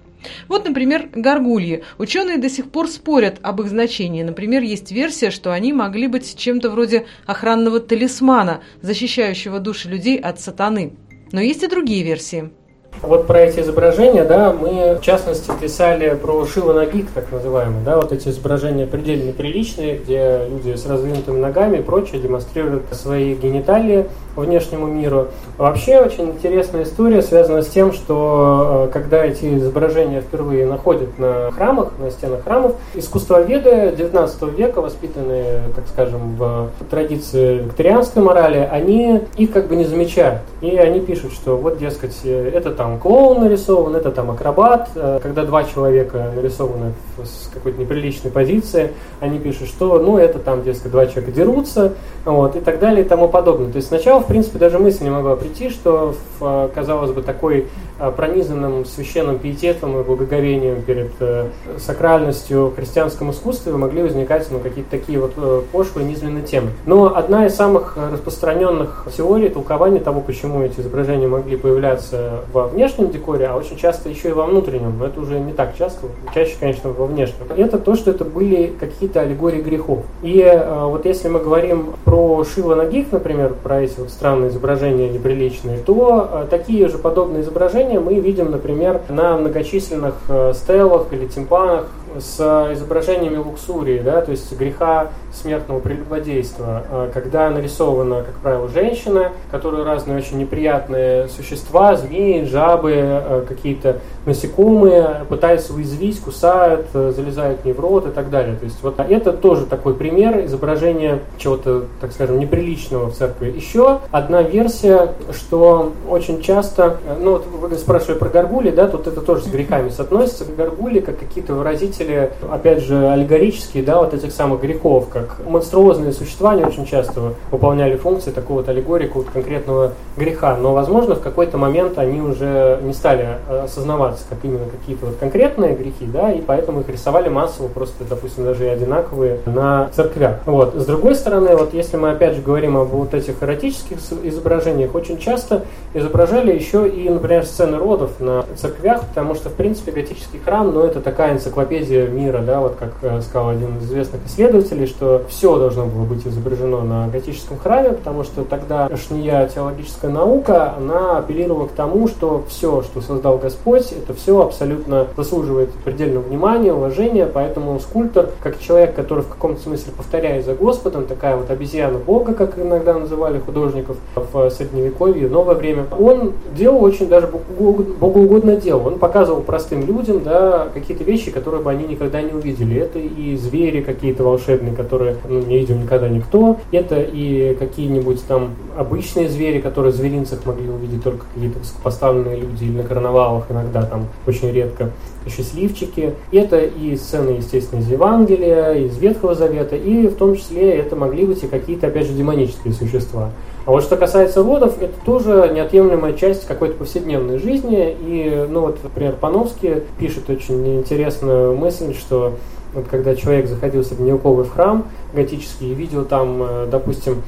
Вот, 0.48 0.66
например, 0.66 1.10
горгульи. 1.13 1.84
Ученые 1.98 2.38
до 2.38 2.50
сих 2.50 2.72
пор 2.72 2.88
спорят 2.88 3.40
об 3.42 3.62
их 3.62 3.68
значении. 3.68 4.24
Например, 4.24 4.62
есть 4.62 4.92
версия, 4.92 5.32
что 5.32 5.52
они 5.52 5.74
могли 5.74 6.08
быть 6.08 6.38
чем-то 6.38 6.70
вроде 6.70 7.06
охранного 7.26 7.80
талисмана, 7.80 8.62
защищающего 8.82 9.60
души 9.60 9.90
людей 9.90 10.18
от 10.18 10.40
сатаны. 10.40 10.94
Но 11.32 11.42
есть 11.42 11.63
и 11.63 11.68
другие 11.68 12.04
версии. 12.04 12.52
Вот 13.01 13.27
про 13.27 13.41
эти 13.41 13.60
изображения, 13.60 14.23
да, 14.23 14.51
мы 14.51 14.97
в 14.99 15.01
частности 15.01 15.51
писали 15.60 16.15
про 16.15 16.45
Шива 16.45 16.73
Нагик, 16.73 17.10
так 17.12 17.31
называемый, 17.31 17.83
да, 17.83 17.97
вот 17.97 18.12
эти 18.12 18.29
изображения 18.29 18.88
предельно 18.88 19.31
приличные, 19.33 19.97
где 19.97 20.41
люди 20.49 20.75
с 20.75 20.86
раздвинутыми 20.86 21.39
ногами 21.39 21.77
и 21.77 21.81
прочее 21.81 22.21
демонстрируют 22.21 22.83
свои 22.91 23.36
гениталии 23.36 24.07
внешнему 24.36 24.88
миру. 24.88 25.27
Вообще 25.57 25.99
очень 25.99 26.25
интересная 26.25 26.83
история 26.83 27.21
связана 27.21 27.62
с 27.63 27.67
тем, 27.67 27.91
что 27.91 28.88
э, 28.88 28.93
когда 28.93 29.25
эти 29.25 29.57
изображения 29.57 30.21
впервые 30.21 30.65
находят 30.65 31.17
на 31.17 31.51
храмах, 31.51 31.93
на 31.99 32.12
стенах 32.12 32.43
храмов, 32.43 32.75
искусствоведы 32.93 33.93
19 33.97 34.43
века, 34.57 34.81
воспитанные, 34.81 35.62
так 35.75 35.86
скажем, 35.88 36.36
в 36.38 36.69
традиции 36.89 37.63
викторианской 37.63 38.21
морали, 38.21 38.67
они 38.71 39.21
их 39.38 39.51
как 39.51 39.67
бы 39.67 39.75
не 39.75 39.86
замечают. 39.86 40.41
И 40.62 40.75
они 40.77 40.99
пишут, 40.99 41.33
что 41.33 41.57
вот, 41.57 41.79
дескать, 41.79 42.17
это 42.23 42.71
там 42.71 42.87
клоун 42.97 43.41
нарисован, 43.41 43.95
это 43.95 44.12
там 44.12 44.32
акробат. 44.32 44.89
Э, 44.95 45.19
когда 45.21 45.43
два 45.43 45.63
человека 45.63 46.32
нарисованы 46.36 46.93
с 47.21 47.50
какой-то 47.54 47.80
неприличной 47.80 48.32
позиции, 48.32 48.93
они 49.19 49.39
пишут, 49.39 49.67
что, 49.67 50.00
ну, 50.00 50.17
это 50.17 50.39
там, 50.39 50.63
дескать, 50.63 50.91
два 50.91 51.08
человека 51.08 51.32
дерутся, 51.32 51.93
вот, 52.26 52.56
и 52.56 52.62
так 52.62 52.80
далее 52.80 53.04
и 53.04 53.08
тому 53.08 53.28
подобное. 53.28 53.71
То 53.71 53.78
есть 53.78 53.89
сначала, 53.89 54.21
в 54.21 54.28
принципе, 54.28 54.60
даже 54.60 54.80
мысль 54.80 55.04
не 55.04 55.10
могла 55.10 55.36
прийти, 55.36 55.69
что 55.69 56.15
в, 56.39 56.71
казалось 56.73 57.12
бы, 57.12 57.21
такой 57.21 57.58
Э, 57.58 57.87
пронизанным 58.15 58.86
священным 58.86 59.39
пиететом 59.39 59.99
и 59.99 60.03
благоговением 60.03 60.81
перед 60.81 61.12
э, 61.19 61.47
сакральностью 61.77 62.73
христианском 62.75 63.31
искусстве 63.31 63.73
могли 63.73 64.03
возникать 64.03 64.47
ну, 64.51 64.60
какие-то 64.60 64.91
такие 64.91 65.19
вот 65.19 65.33
э, 65.38 65.62
пошлые 65.71 66.07
низменные 66.07 66.43
темы. 66.43 66.69
Но 66.86 67.15
одна 67.15 67.45
из 67.45 67.55
самых 67.55 67.97
распространенных 67.97 69.07
теорий 69.15 69.49
толкования 69.49 69.99
того, 69.99 70.21
почему 70.21 70.62
эти 70.62 70.79
изображения 70.79 71.27
могли 71.27 71.57
появляться 71.57 72.41
во 72.53 72.67
внешнем 72.67 73.10
декоре, 73.10 73.47
а 73.47 73.55
очень 73.55 73.77
часто 73.77 74.10
еще 74.10 74.29
и 74.29 74.33
во 74.33 74.45
внутреннем, 74.45 74.97
но 74.97 75.07
это 75.07 75.19
уже 75.19 75.39
не 75.39 75.53
так 75.53 75.77
часто, 75.77 76.07
чаще, 76.33 76.55
конечно, 76.60 76.91
во 76.91 77.05
внешнем, 77.05 77.45
это 77.55 77.77
то, 77.77 77.95
что 77.95 78.12
это 78.12 78.25
были 78.25 78.73
какие-то 78.79 79.21
аллегории 79.21 79.62
грехов. 79.62 79.99
И 80.21 80.43
вот 80.81 81.05
если 81.05 81.27
мы 81.29 81.39
говорим 81.39 81.93
про 82.05 82.43
Шива 82.43 82.75
Нагих, 82.75 83.12
например, 83.12 83.55
про 83.62 83.81
эти 83.81 83.99
вот 83.99 84.10
странные 84.10 84.49
изображения 84.49 85.10
неприличные, 85.10 85.79
то 85.79 86.47
такие 86.49 86.88
же 86.88 86.97
подобные 86.97 87.43
изображения 87.43 87.87
изображения 87.88 88.00
мы 88.00 88.19
видим, 88.19 88.52
например, 88.52 89.02
на 89.10 89.38
многочисленных 89.38 90.15
э, 90.28 90.54
стелах 90.54 91.08
или 91.12 91.28
тимпанах 91.28 91.88
с 92.19 92.39
изображениями 92.73 93.38
луксурии, 93.38 94.00
да, 94.00 94.21
то 94.21 94.32
есть 94.32 94.52
греха 94.58 95.12
смертного 95.38 95.80
прелюбодейства, 95.80 96.84
э, 96.89 97.12
когда 97.13 97.50
нарисована, 97.50 98.23
как 98.23 98.36
правило, 98.36 98.67
женщина, 98.67 99.32
которую 99.52 99.84
разные 99.84 100.17
очень 100.17 100.38
неприятные 100.38 101.28
существа, 101.30 101.95
змеи, 101.95 102.43
жабы, 102.45 102.93
э, 102.95 103.45
какие-то 103.47 103.97
насекомые 104.26 105.26
пытаются 105.30 105.73
уязвить, 105.73 106.19
кусают, 106.19 106.88
залезают 106.91 107.62
в 107.62 107.65
ней 107.65 107.73
в 107.73 107.80
рот 107.80 108.08
и 108.08 108.12
так 108.12 108.30
далее. 108.30 108.56
То 108.56 108.65
есть 108.65 108.84
вот 108.84 109.00
это 109.00 109.32
тоже 109.32 109.65
такой 109.65 109.93
пример 109.93 110.45
изображения 110.45 111.19
чего-то, 111.38 111.86
так 112.02 112.12
скажем, 112.12 112.39
неприличного 112.39 113.10
в 113.10 113.15
церкви. 113.15 113.54
Еще 113.56 114.00
одна 114.12 114.41
версия, 114.41 115.13
что 115.32 115.93
очень 116.10 116.41
часто, 116.41 116.97
ну 117.19 117.32
вот 117.34 117.45
вы 117.45 117.76
спрашивали 117.78 118.17
про 118.17 118.30
горгули, 118.30 118.71
да, 118.71 118.88
тут 118.88 119.08
это 119.08 119.21
тоже 119.21 119.43
с 119.43 119.47
грехами 119.47 119.89
соотносится. 119.97 120.45
Горгули 120.45 121.00
как 121.00 121.19
какие-то 121.19 121.54
выразители, 121.54 122.32
опять 122.52 122.84
же, 122.84 123.08
аллегорические, 123.10 123.84
да, 123.84 124.02
вот 124.02 124.13
этих 124.13 124.32
самых 124.32 124.62
грехов, 124.62 125.10
как 125.10 125.27
монструозные 125.46 126.12
существа, 126.12 126.52
они 126.52 126.63
очень 126.63 126.86
часто 126.86 127.34
выполняли 127.52 127.96
функции 127.96 128.32
такого 128.32 128.58
вот 128.58 128.70
аллегории 128.70 129.10
вот 129.13 129.28
конкретного 129.32 129.94
греха. 130.16 130.58
Но, 130.58 130.74
возможно, 130.74 131.16
в 131.16 131.22
какой-то 131.22 131.58
момент 131.58 131.98
они 131.98 132.22
уже 132.22 132.80
не 132.82 132.94
стали 132.94 133.38
осознаваться 133.48 134.24
как 134.30 134.40
именно 134.44 134.66
какие-то 134.66 135.06
вот 135.08 135.16
конкретные 135.18 135.76
грехи, 135.76 136.06
да, 136.06 136.32
и 136.32 136.42
поэтому 136.42 136.82
их 136.82 136.90
рисовали 136.90 137.30
массово, 137.30 137.68
просто, 137.68 138.04
допустим, 138.10 138.44
даже 138.44 138.66
и 138.66 138.70
одинаковые 138.70 139.40
на 139.46 139.90
церквях. 139.96 140.40
Вот. 140.46 140.76
С 140.76 140.86
другой 140.86 141.16
стороны, 141.16 141.56
вот 141.56 141.74
если 141.74 141.98
мы 141.98 142.12
опять 142.12 142.36
же 142.36 142.42
говорим 142.42 142.78
об 142.78 142.90
вот 142.90 143.13
этих 143.13 143.42
эротических 143.42 143.98
изображениях, 144.24 144.96
очень 144.96 145.18
часто 145.18 145.63
изображали 145.94 146.54
еще 146.54 146.88
и, 146.88 147.10
например, 147.10 147.46
сцены 147.46 147.68
сцены 147.68 147.78
родов 147.78 148.20
на 148.20 148.46
церквях, 148.56 149.02
потому 149.08 149.36
что, 149.36 149.50
в 149.50 149.54
принципе, 149.54 149.92
готический 149.92 150.40
храм, 150.40 150.74
ну, 150.74 150.82
это 150.82 151.02
такая 151.02 151.34
энциклопедия 151.34 152.08
мира, 152.08 152.40
да, 152.40 152.62
вот 152.62 152.76
как 152.76 152.94
э, 153.02 153.22
сказал 153.22 153.50
один 153.50 153.78
из 153.78 153.86
известных 153.86 154.26
исследователей, 154.26 154.88
что 154.88 155.07
все 155.30 155.58
должно 155.58 155.86
было 155.86 156.04
быть 156.04 156.26
изображено 156.26 156.82
на 156.84 157.08
готическом 157.08 157.58
храме, 157.58 157.89
потому 157.89 158.24
что 158.24 158.43
тогда 158.43 158.89
шния 158.96 159.48
теологическая 159.48 160.12
наука, 160.12 160.74
она 160.78 161.20
апеллировала 161.20 161.67
к 161.67 161.72
тому, 161.72 162.08
что 162.08 162.43
все, 162.48 162.82
что 162.84 163.02
создал 163.02 163.38
Господь, 163.38 163.91
это 163.91 164.13
все 164.13 164.41
абсолютно 164.41 165.08
заслуживает 165.15 165.72
предельного 165.86 166.24
внимания, 166.24 166.74
уважения, 166.74 167.26
поэтому 167.26 167.80
скульптор, 167.80 168.30
как 168.41 168.60
человек, 168.60 168.96
который 168.96 169.24
в 169.24 169.30
каком-то 169.30 169.62
смысле 169.62 169.93
повторяет 169.96 170.46
за 170.46 170.54
Господом, 170.54 171.06
такая 171.06 171.36
вот 171.36 171.50
обезьяна 171.50 171.98
Бога, 171.98 172.34
как 172.34 172.58
иногда 172.60 172.93
называли 172.93 173.39
художников 173.39 173.98
в 174.15 174.50
Средневековье, 174.50 175.28
новое 175.28 175.56
время, 175.56 175.86
он 175.98 176.34
делал 176.56 176.84
очень 176.84 177.08
даже 177.08 177.28
богоугодное 177.28 178.58
дело. 178.58 178.88
Он 178.88 179.00
показывал 179.00 179.41
простым 179.41 179.86
людям 179.86 180.24
да, 180.24 180.67
какие-то 180.74 181.04
вещи, 181.04 181.32
которые 181.32 181.62
бы 181.62 181.72
они 181.72 181.86
никогда 181.86 182.22
не 182.22 182.34
увидели. 182.34 182.80
Это 182.80 183.00
и 183.00 183.36
звери 183.36 183.82
какие-то 183.82 184.24
волшебные, 184.24 184.76
которые 184.76 184.96
ну, 185.27 185.39
не 185.41 185.60
видел 185.60 185.75
никогда 185.75 186.10
никто. 186.10 186.57
Это 186.71 186.99
и 186.99 187.55
какие-нибудь 187.55 188.25
там 188.27 188.55
обычные 188.77 189.29
звери, 189.29 189.60
которые 189.60 189.91
в 189.91 189.95
зверинцах 189.95 190.45
могли 190.45 190.69
увидеть 190.69 191.03
только 191.03 191.25
какие-то 191.33 191.60
поставленные 191.83 192.38
люди 192.38 192.65
или 192.65 192.77
на 192.77 192.83
карнавалах 192.83 193.45
иногда 193.49 193.83
там 193.83 194.07
очень 194.25 194.51
редко 194.51 194.91
счастливчики. 195.29 196.13
Это 196.31 196.60
и 196.60 196.95
сцены, 196.95 197.31
естественно, 197.31 197.79
из 197.79 197.89
Евангелия, 197.89 198.73
из 198.73 198.97
Ветхого 198.97 199.36
Завета, 199.36 199.75
и 199.75 200.07
в 200.07 200.15
том 200.15 200.36
числе 200.36 200.75
это 200.75 200.95
могли 200.95 201.25
быть 201.25 201.43
и 201.43 201.47
какие-то, 201.47 201.88
опять 201.88 202.07
же, 202.07 202.13
демонические 202.13 202.73
существа. 202.73 203.31
А 203.65 203.71
вот 203.71 203.83
что 203.83 203.97
касается 203.97 204.43
водов, 204.43 204.81
это 204.81 204.93
тоже 205.05 205.51
неотъемлемая 205.53 206.13
часть 206.13 206.47
какой-то 206.47 206.75
повседневной 206.75 207.38
жизни. 207.38 207.95
И, 207.99 208.45
ну 208.49 208.62
вот, 208.62 208.79
например, 208.81 209.15
Пановский 209.19 209.81
пишет 209.99 210.29
очень 210.29 210.79
интересную 210.79 211.53
мысль, 211.53 211.93
что 211.93 212.36
вот 212.78 212.86
когда 212.90 213.16
человек 213.16 213.48
заходил 213.48 213.84
средневековый 213.84 214.46
в 214.46 214.52
храм 214.52 214.88
готический 215.13 215.72
и 215.72 215.74
видел 215.74 216.06
там, 216.06 216.44
э, 216.44 216.68
допустим, 216.70 217.24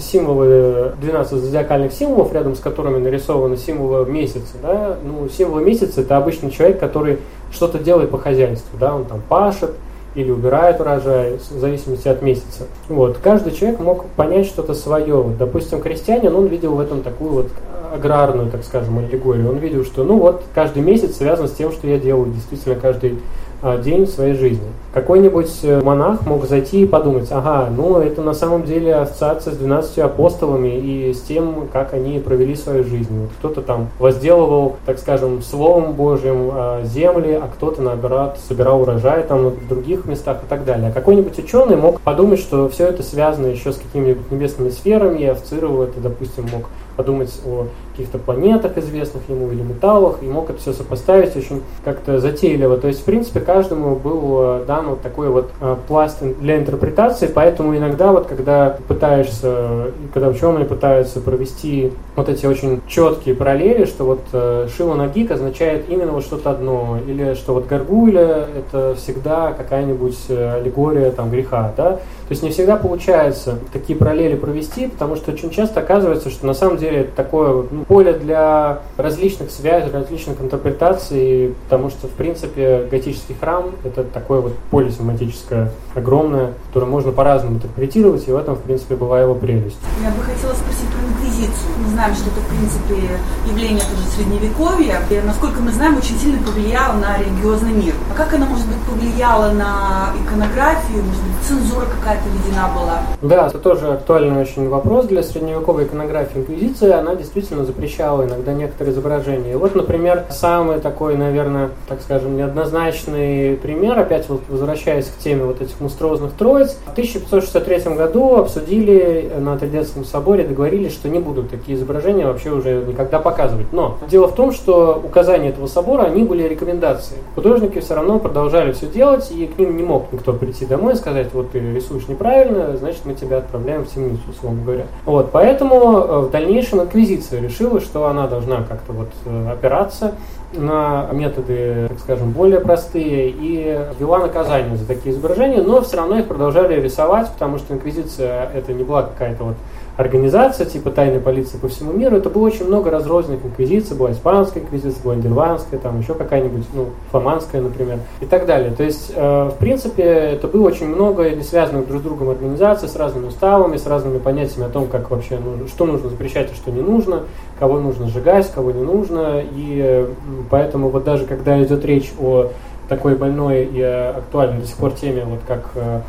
символы, 0.00 0.92
12 1.00 1.40
зодиакальных 1.40 1.92
символов, 1.92 2.32
рядом 2.32 2.54
с 2.54 2.60
которыми 2.60 2.98
нарисованы 2.98 3.56
символы 3.56 4.06
месяца, 4.06 4.54
да, 4.62 4.96
ну, 5.02 5.28
символы 5.28 5.64
месяца 5.64 6.02
это 6.02 6.16
обычный 6.16 6.50
человек, 6.50 6.78
который 6.78 7.18
что-то 7.50 7.78
делает 7.78 8.10
по 8.10 8.18
хозяйству, 8.18 8.78
да, 8.78 8.94
он 8.94 9.04
там 9.06 9.20
пашет, 9.28 9.72
или 10.14 10.30
убирает 10.30 10.80
урожай, 10.80 11.36
в 11.36 11.58
зависимости 11.58 12.08
от 12.08 12.22
месяца. 12.22 12.64
Вот. 12.88 13.18
Каждый 13.22 13.52
человек 13.52 13.80
мог 13.80 14.06
понять 14.16 14.46
что-то 14.46 14.72
свое. 14.72 15.26
Допустим, 15.38 15.82
крестьянин, 15.82 16.34
он 16.34 16.46
видел 16.46 16.74
в 16.74 16.80
этом 16.80 17.02
такую 17.02 17.32
вот 17.32 17.46
аграрную, 17.92 18.50
так 18.50 18.64
скажем, 18.64 18.98
аллегорию. 18.98 19.50
Он 19.50 19.58
видел, 19.58 19.84
что 19.84 20.04
ну 20.04 20.18
вот 20.18 20.42
каждый 20.54 20.82
месяц 20.82 21.16
связан 21.16 21.48
с 21.48 21.52
тем, 21.52 21.72
что 21.72 21.86
я 21.86 21.98
делаю 21.98 22.32
действительно 22.32 22.76
каждый 22.76 23.18
а, 23.62 23.78
день 23.78 24.04
в 24.04 24.10
своей 24.10 24.34
жизни. 24.34 24.66
Какой-нибудь 24.92 25.60
э, 25.62 25.80
монах 25.82 26.26
мог 26.26 26.46
зайти 26.46 26.82
и 26.82 26.86
подумать, 26.86 27.28
ага, 27.30 27.68
ну 27.74 27.98
это 27.98 28.20
на 28.20 28.34
самом 28.34 28.64
деле 28.64 28.94
ассоциация 28.94 29.54
с 29.54 29.56
12 29.56 29.98
апостолами 29.98 30.78
и 30.78 31.14
с 31.14 31.22
тем, 31.22 31.66
как 31.72 31.94
они 31.94 32.18
провели 32.18 32.54
свою 32.54 32.84
жизнь. 32.84 33.18
Вот 33.18 33.30
кто-то 33.38 33.62
там 33.62 33.88
возделывал, 33.98 34.76
так 34.84 34.98
скажем, 34.98 35.40
Словом 35.40 35.94
Божьим 35.94 36.50
а, 36.52 36.84
земли, 36.84 37.32
а 37.32 37.48
кто-то, 37.48 37.80
наоборот, 37.80 38.36
собирал 38.46 38.82
урожай 38.82 39.22
там 39.22 39.48
в 39.48 39.68
других 39.68 40.04
местах 40.04 40.42
и 40.44 40.46
так 40.48 40.66
далее. 40.66 40.90
А 40.90 40.92
какой-нибудь 40.92 41.38
ученый 41.38 41.76
мог 41.76 42.02
подумать, 42.02 42.40
что 42.40 42.68
все 42.68 42.86
это 42.88 43.02
связано 43.02 43.46
еще 43.46 43.72
с 43.72 43.76
какими-нибудь 43.76 44.30
небесными 44.30 44.68
сферами, 44.68 45.20
и 45.20 45.26
ассоциировал 45.26 45.82
это, 45.82 45.98
допустим, 45.98 46.44
мог 46.52 46.68
подумать 46.96 47.40
о 47.44 47.68
каких-то 47.96 48.18
планетах 48.18 48.76
известных 48.76 49.22
ему 49.28 49.50
или 49.50 49.62
металлах, 49.62 50.18
и 50.22 50.26
мог 50.26 50.50
это 50.50 50.58
все 50.60 50.72
сопоставить 50.72 51.34
очень 51.34 51.62
как-то 51.84 52.20
затейливо. 52.20 52.76
То 52.76 52.88
есть, 52.88 53.00
в 53.00 53.04
принципе, 53.04 53.40
каждому 53.40 53.96
был 53.96 54.38
э, 54.40 54.64
дан 54.66 54.88
вот 54.88 55.00
такой 55.00 55.30
вот 55.30 55.50
э, 55.60 55.76
пласт 55.88 56.22
для 56.22 56.58
интерпретации, 56.58 57.26
поэтому 57.26 57.74
иногда 57.76 58.12
вот 58.12 58.26
когда 58.26 58.76
пытаешься, 58.86 59.92
когда 60.12 60.28
ученые 60.28 60.66
пытаются 60.66 61.20
провести 61.20 61.92
вот 62.14 62.28
эти 62.28 62.44
очень 62.44 62.82
четкие 62.86 63.34
параллели, 63.34 63.86
что 63.86 64.04
вот 64.04 64.20
э, 64.32 64.68
Шива 64.76 64.94
Нагик 64.94 65.30
означает 65.30 65.88
именно 65.88 66.12
вот 66.12 66.24
что-то 66.24 66.50
одно, 66.50 66.98
или 67.06 67.34
что 67.34 67.54
вот 67.54 67.66
Гаргуля 67.66 68.46
это 68.56 68.94
всегда 68.96 69.52
какая-нибудь 69.52 70.18
аллегория 70.28 71.10
там 71.12 71.30
греха, 71.30 71.72
да, 71.76 71.92
то 71.92 72.32
есть 72.32 72.42
не 72.42 72.50
всегда 72.50 72.76
получается 72.76 73.56
такие 73.72 73.96
параллели 73.96 74.34
провести, 74.34 74.88
потому 74.88 75.14
что 75.14 75.30
очень 75.30 75.50
часто 75.50 75.78
оказывается, 75.78 76.28
что 76.28 76.44
на 76.44 76.54
самом 76.54 76.76
деле 76.76 77.02
это 77.02 77.12
такое 77.14 77.64
ну, 77.70 77.84
поле 77.88 78.12
для 78.12 78.80
различных 78.96 79.50
связей, 79.50 79.90
различных 79.90 80.40
интерпретаций, 80.40 81.54
потому 81.64 81.90
что, 81.90 82.08
в 82.08 82.12
принципе, 82.12 82.86
готический 82.90 83.34
храм— 83.38 83.72
это 83.84 84.04
такое 84.04 84.40
вот 84.40 84.54
поле 84.70 84.90
семантическое 84.90 85.70
огромное, 85.94 86.54
которое 86.68 86.86
можно 86.86 87.12
по-разному 87.12 87.56
интерпретировать, 87.56 88.26
и 88.28 88.32
в 88.32 88.36
этом, 88.36 88.56
в 88.56 88.62
принципе, 88.62 88.96
была 88.96 89.20
его 89.20 89.34
прелесть. 89.34 89.78
Я 90.02 90.10
бы 90.10 90.22
хотела 90.22 90.52
спросить 90.52 90.88
про 91.36 91.46
инквизицию. 91.46 91.72
Мы 91.82 91.88
знаем, 91.90 92.14
что 92.14 92.30
это, 92.30 92.40
в 92.40 92.48
принципе, 92.48 93.18
явление 93.46 93.80
тоже 93.80 94.02
средневековья, 94.16 95.00
и, 95.10 95.20
насколько 95.26 95.60
мы 95.60 95.72
знаем, 95.72 95.96
очень 95.96 96.18
сильно 96.18 96.42
повлияло 96.42 96.94
на 96.94 97.18
религиозный 97.18 97.72
мир. 97.72 97.94
А 98.10 98.14
как 98.16 98.34
она, 98.34 98.46
может 98.46 98.66
быть, 98.66 98.78
повлияла 98.88 99.52
на 99.52 100.12
иконографию, 100.24 101.02
может 101.04 101.22
быть, 101.22 101.46
цензура 101.46 101.86
какая-то 101.86 102.28
введена 102.28 102.68
была? 102.74 103.02
Да, 103.22 103.46
это 103.48 103.58
тоже 103.58 103.88
актуальный 103.92 104.40
очень 104.40 104.68
вопрос 104.68 105.06
для 105.06 105.22
средневековой 105.22 105.84
иконографии. 105.84 106.38
Инквизиция, 106.38 106.98
она 106.98 107.14
действительно 107.14 107.64
запрещала 107.64 108.24
иногда 108.24 108.52
некоторые 108.52 108.92
изображения. 108.92 109.56
Вот, 109.56 109.74
например, 109.74 110.24
самый 110.30 110.80
такой, 110.80 111.16
наверное, 111.16 111.70
так 111.88 112.00
скажем, 112.02 112.36
неоднозначный 112.36 113.56
пример, 113.56 113.98
опять 113.98 114.28
вот 114.28 114.42
возвращаясь 114.48 115.06
к 115.06 115.18
теме 115.22 115.44
вот 115.44 115.60
этих 115.60 115.78
монструозных 115.80 116.32
троиц, 116.32 116.76
в 116.86 116.92
1563 116.92 117.94
году 117.94 118.36
обсудили 118.36 119.32
на 119.38 119.58
Триденском 119.58 120.04
соборе, 120.04 120.46
договорились, 120.46 120.92
что 120.92 121.08
не 121.08 121.20
будут 121.26 121.50
такие 121.50 121.76
изображения 121.76 122.26
вообще 122.26 122.50
уже 122.50 122.84
никогда 122.86 123.18
показывать. 123.18 123.72
Но 123.72 123.98
дело 124.08 124.28
в 124.28 124.34
том, 124.34 124.52
что 124.52 125.00
указания 125.02 125.50
этого 125.50 125.66
собора, 125.66 126.04
они 126.04 126.22
были 126.22 126.44
рекомендации. 126.44 127.16
Художники 127.34 127.80
все 127.80 127.94
равно 127.94 128.18
продолжали 128.18 128.72
все 128.72 128.86
делать, 128.86 129.30
и 129.30 129.46
к 129.46 129.58
ним 129.58 129.76
не 129.76 129.82
мог 129.82 130.12
никто 130.12 130.32
прийти 130.32 130.66
домой 130.66 130.94
и 130.94 130.96
сказать, 130.96 131.28
вот 131.32 131.50
ты 131.50 131.60
рисуешь 131.60 132.08
неправильно, 132.08 132.76
значит 132.76 133.04
мы 133.04 133.14
тебя 133.14 133.38
отправляем 133.38 133.84
в 133.84 133.88
темницу, 133.88 134.22
условно 134.30 134.62
говоря. 134.62 134.86
Вот, 135.04 135.30
поэтому 135.32 135.98
э, 135.98 136.18
в 136.20 136.30
дальнейшем 136.30 136.82
инквизиция 136.82 137.40
решила, 137.40 137.80
что 137.80 138.06
она 138.06 138.26
должна 138.26 138.62
как-то 138.68 138.92
вот 138.92 139.08
э, 139.24 139.50
опираться 139.52 140.14
на 140.54 141.08
методы, 141.12 141.86
так 141.88 141.98
скажем, 141.98 142.30
более 142.30 142.60
простые 142.60 143.30
и 143.30 143.78
ввела 143.98 144.18
наказание 144.18 144.76
за 144.76 144.86
такие 144.86 145.14
изображения, 145.14 145.60
но 145.60 145.82
все 145.82 145.96
равно 145.96 146.18
их 146.18 146.26
продолжали 146.26 146.80
рисовать, 146.80 147.30
потому 147.30 147.58
что 147.58 147.74
инквизиция 147.74 148.50
это 148.54 148.72
не 148.72 148.84
была 148.84 149.02
какая-то 149.02 149.44
вот 149.44 149.56
организация 149.96 150.66
типа 150.66 150.90
тайной 150.90 151.20
полиции 151.20 151.56
по 151.58 151.68
всему 151.68 151.92
миру, 151.92 152.16
это 152.16 152.28
было 152.28 152.46
очень 152.46 152.66
много 152.66 152.90
разрозненных 152.90 153.44
инквизиций, 153.44 153.96
была 153.96 154.12
испанская 154.12 154.62
инквизиция, 154.62 155.02
была 155.02 155.16
нидерландская, 155.16 155.80
там 155.80 156.00
еще 156.00 156.14
какая-нибудь, 156.14 156.66
ну, 156.74 156.90
фламандская, 157.10 157.62
например, 157.62 157.98
и 158.20 158.26
так 158.26 158.46
далее. 158.46 158.72
То 158.72 158.82
есть, 158.82 159.12
э, 159.14 159.50
в 159.50 159.58
принципе, 159.58 160.02
это 160.02 160.48
было 160.48 160.66
очень 160.66 160.88
много 160.88 161.30
не 161.30 161.42
связанных 161.42 161.88
друг 161.88 162.00
с 162.00 162.04
другом 162.04 162.30
организаций, 162.30 162.88
с 162.88 162.96
разными 162.96 163.28
уставами, 163.28 163.76
с 163.76 163.86
разными 163.86 164.18
понятиями 164.18 164.66
о 164.66 164.70
том, 164.70 164.86
как 164.86 165.10
вообще, 165.10 165.38
ну, 165.42 165.66
что 165.66 165.86
нужно 165.86 166.10
запрещать, 166.10 166.50
а 166.52 166.54
что 166.54 166.70
не 166.70 166.82
нужно, 166.82 167.22
кого 167.58 167.80
нужно 167.80 168.06
сжигать, 168.08 168.50
кого 168.52 168.72
не 168.72 168.82
нужно, 168.82 169.42
и 169.42 170.06
поэтому 170.50 170.90
вот 170.90 171.04
даже 171.04 171.24
когда 171.24 171.62
идет 171.62 171.84
речь 171.84 172.12
о 172.20 172.50
такой 172.88 173.16
больной 173.16 173.64
и 173.64 173.80
актуальной 173.82 174.60
до 174.60 174.66
сих 174.66 174.76
пор 174.76 174.92
теме, 174.92 175.24
вот 175.24 175.40
как 175.46 175.70
э, 175.74 176.00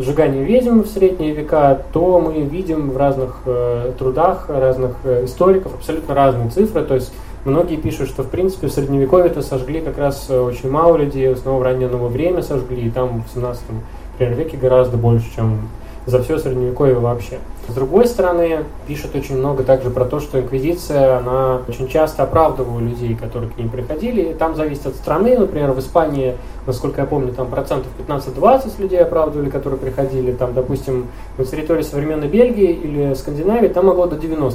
сжигание 0.00 0.44
ведьм 0.44 0.80
в 0.82 0.86
средние 0.86 1.32
века, 1.32 1.82
то 1.92 2.20
мы 2.20 2.42
видим 2.42 2.90
в 2.90 2.96
разных 2.96 3.40
э, 3.44 3.92
трудах 3.98 4.48
разных 4.48 4.96
э, 5.04 5.24
историков 5.24 5.74
абсолютно 5.74 6.14
разные 6.14 6.50
цифры. 6.50 6.82
То 6.82 6.94
есть 6.94 7.12
многие 7.44 7.76
пишут, 7.76 8.08
что 8.08 8.22
в 8.22 8.30
принципе 8.30 8.68
в 8.68 8.72
средневековье 8.72 9.26
это 9.26 9.42
сожгли 9.42 9.80
как 9.80 9.98
раз 9.98 10.26
э, 10.28 10.38
очень 10.38 10.70
мало 10.70 10.96
людей, 10.96 11.28
в 11.28 11.32
основном 11.32 11.60
в 11.60 11.64
раннее 11.64 11.88
новое 11.88 12.08
время 12.08 12.42
сожгли, 12.42 12.86
и 12.86 12.90
там 12.90 13.22
в 13.22 13.34
17 13.34 13.62
веке 14.18 14.56
гораздо 14.56 14.96
больше, 14.96 15.26
чем 15.34 15.68
за 16.06 16.22
все 16.22 16.38
средневековье 16.38 16.98
вообще. 16.98 17.38
С 17.68 17.74
другой 17.74 18.06
стороны, 18.06 18.60
пишут 18.86 19.16
очень 19.16 19.36
много 19.36 19.64
также 19.64 19.90
про 19.90 20.04
то, 20.04 20.20
что 20.20 20.38
инквизиция, 20.38 21.18
она 21.18 21.62
очень 21.68 21.88
часто 21.88 22.22
оправдывала 22.22 22.78
людей, 22.78 23.16
которые 23.16 23.50
к 23.50 23.58
ней 23.58 23.68
приходили. 23.68 24.30
И 24.30 24.34
там 24.34 24.54
зависит 24.54 24.86
от 24.86 24.94
страны. 24.94 25.36
Например, 25.36 25.72
в 25.72 25.80
Испании, 25.80 26.36
насколько 26.64 27.00
я 27.00 27.06
помню, 27.08 27.32
там 27.32 27.48
процентов 27.48 27.90
15-20 28.06 28.80
людей 28.80 29.00
оправдывали, 29.00 29.50
которые 29.50 29.80
приходили. 29.80 30.32
Там, 30.32 30.54
допустим, 30.54 31.08
на 31.38 31.44
территории 31.44 31.82
современной 31.82 32.28
Бельгии 32.28 32.70
или 32.70 33.14
Скандинавии 33.14 33.68
там 33.68 33.86
могло 33.86 34.06
до 34.06 34.14
90%, 34.14 34.52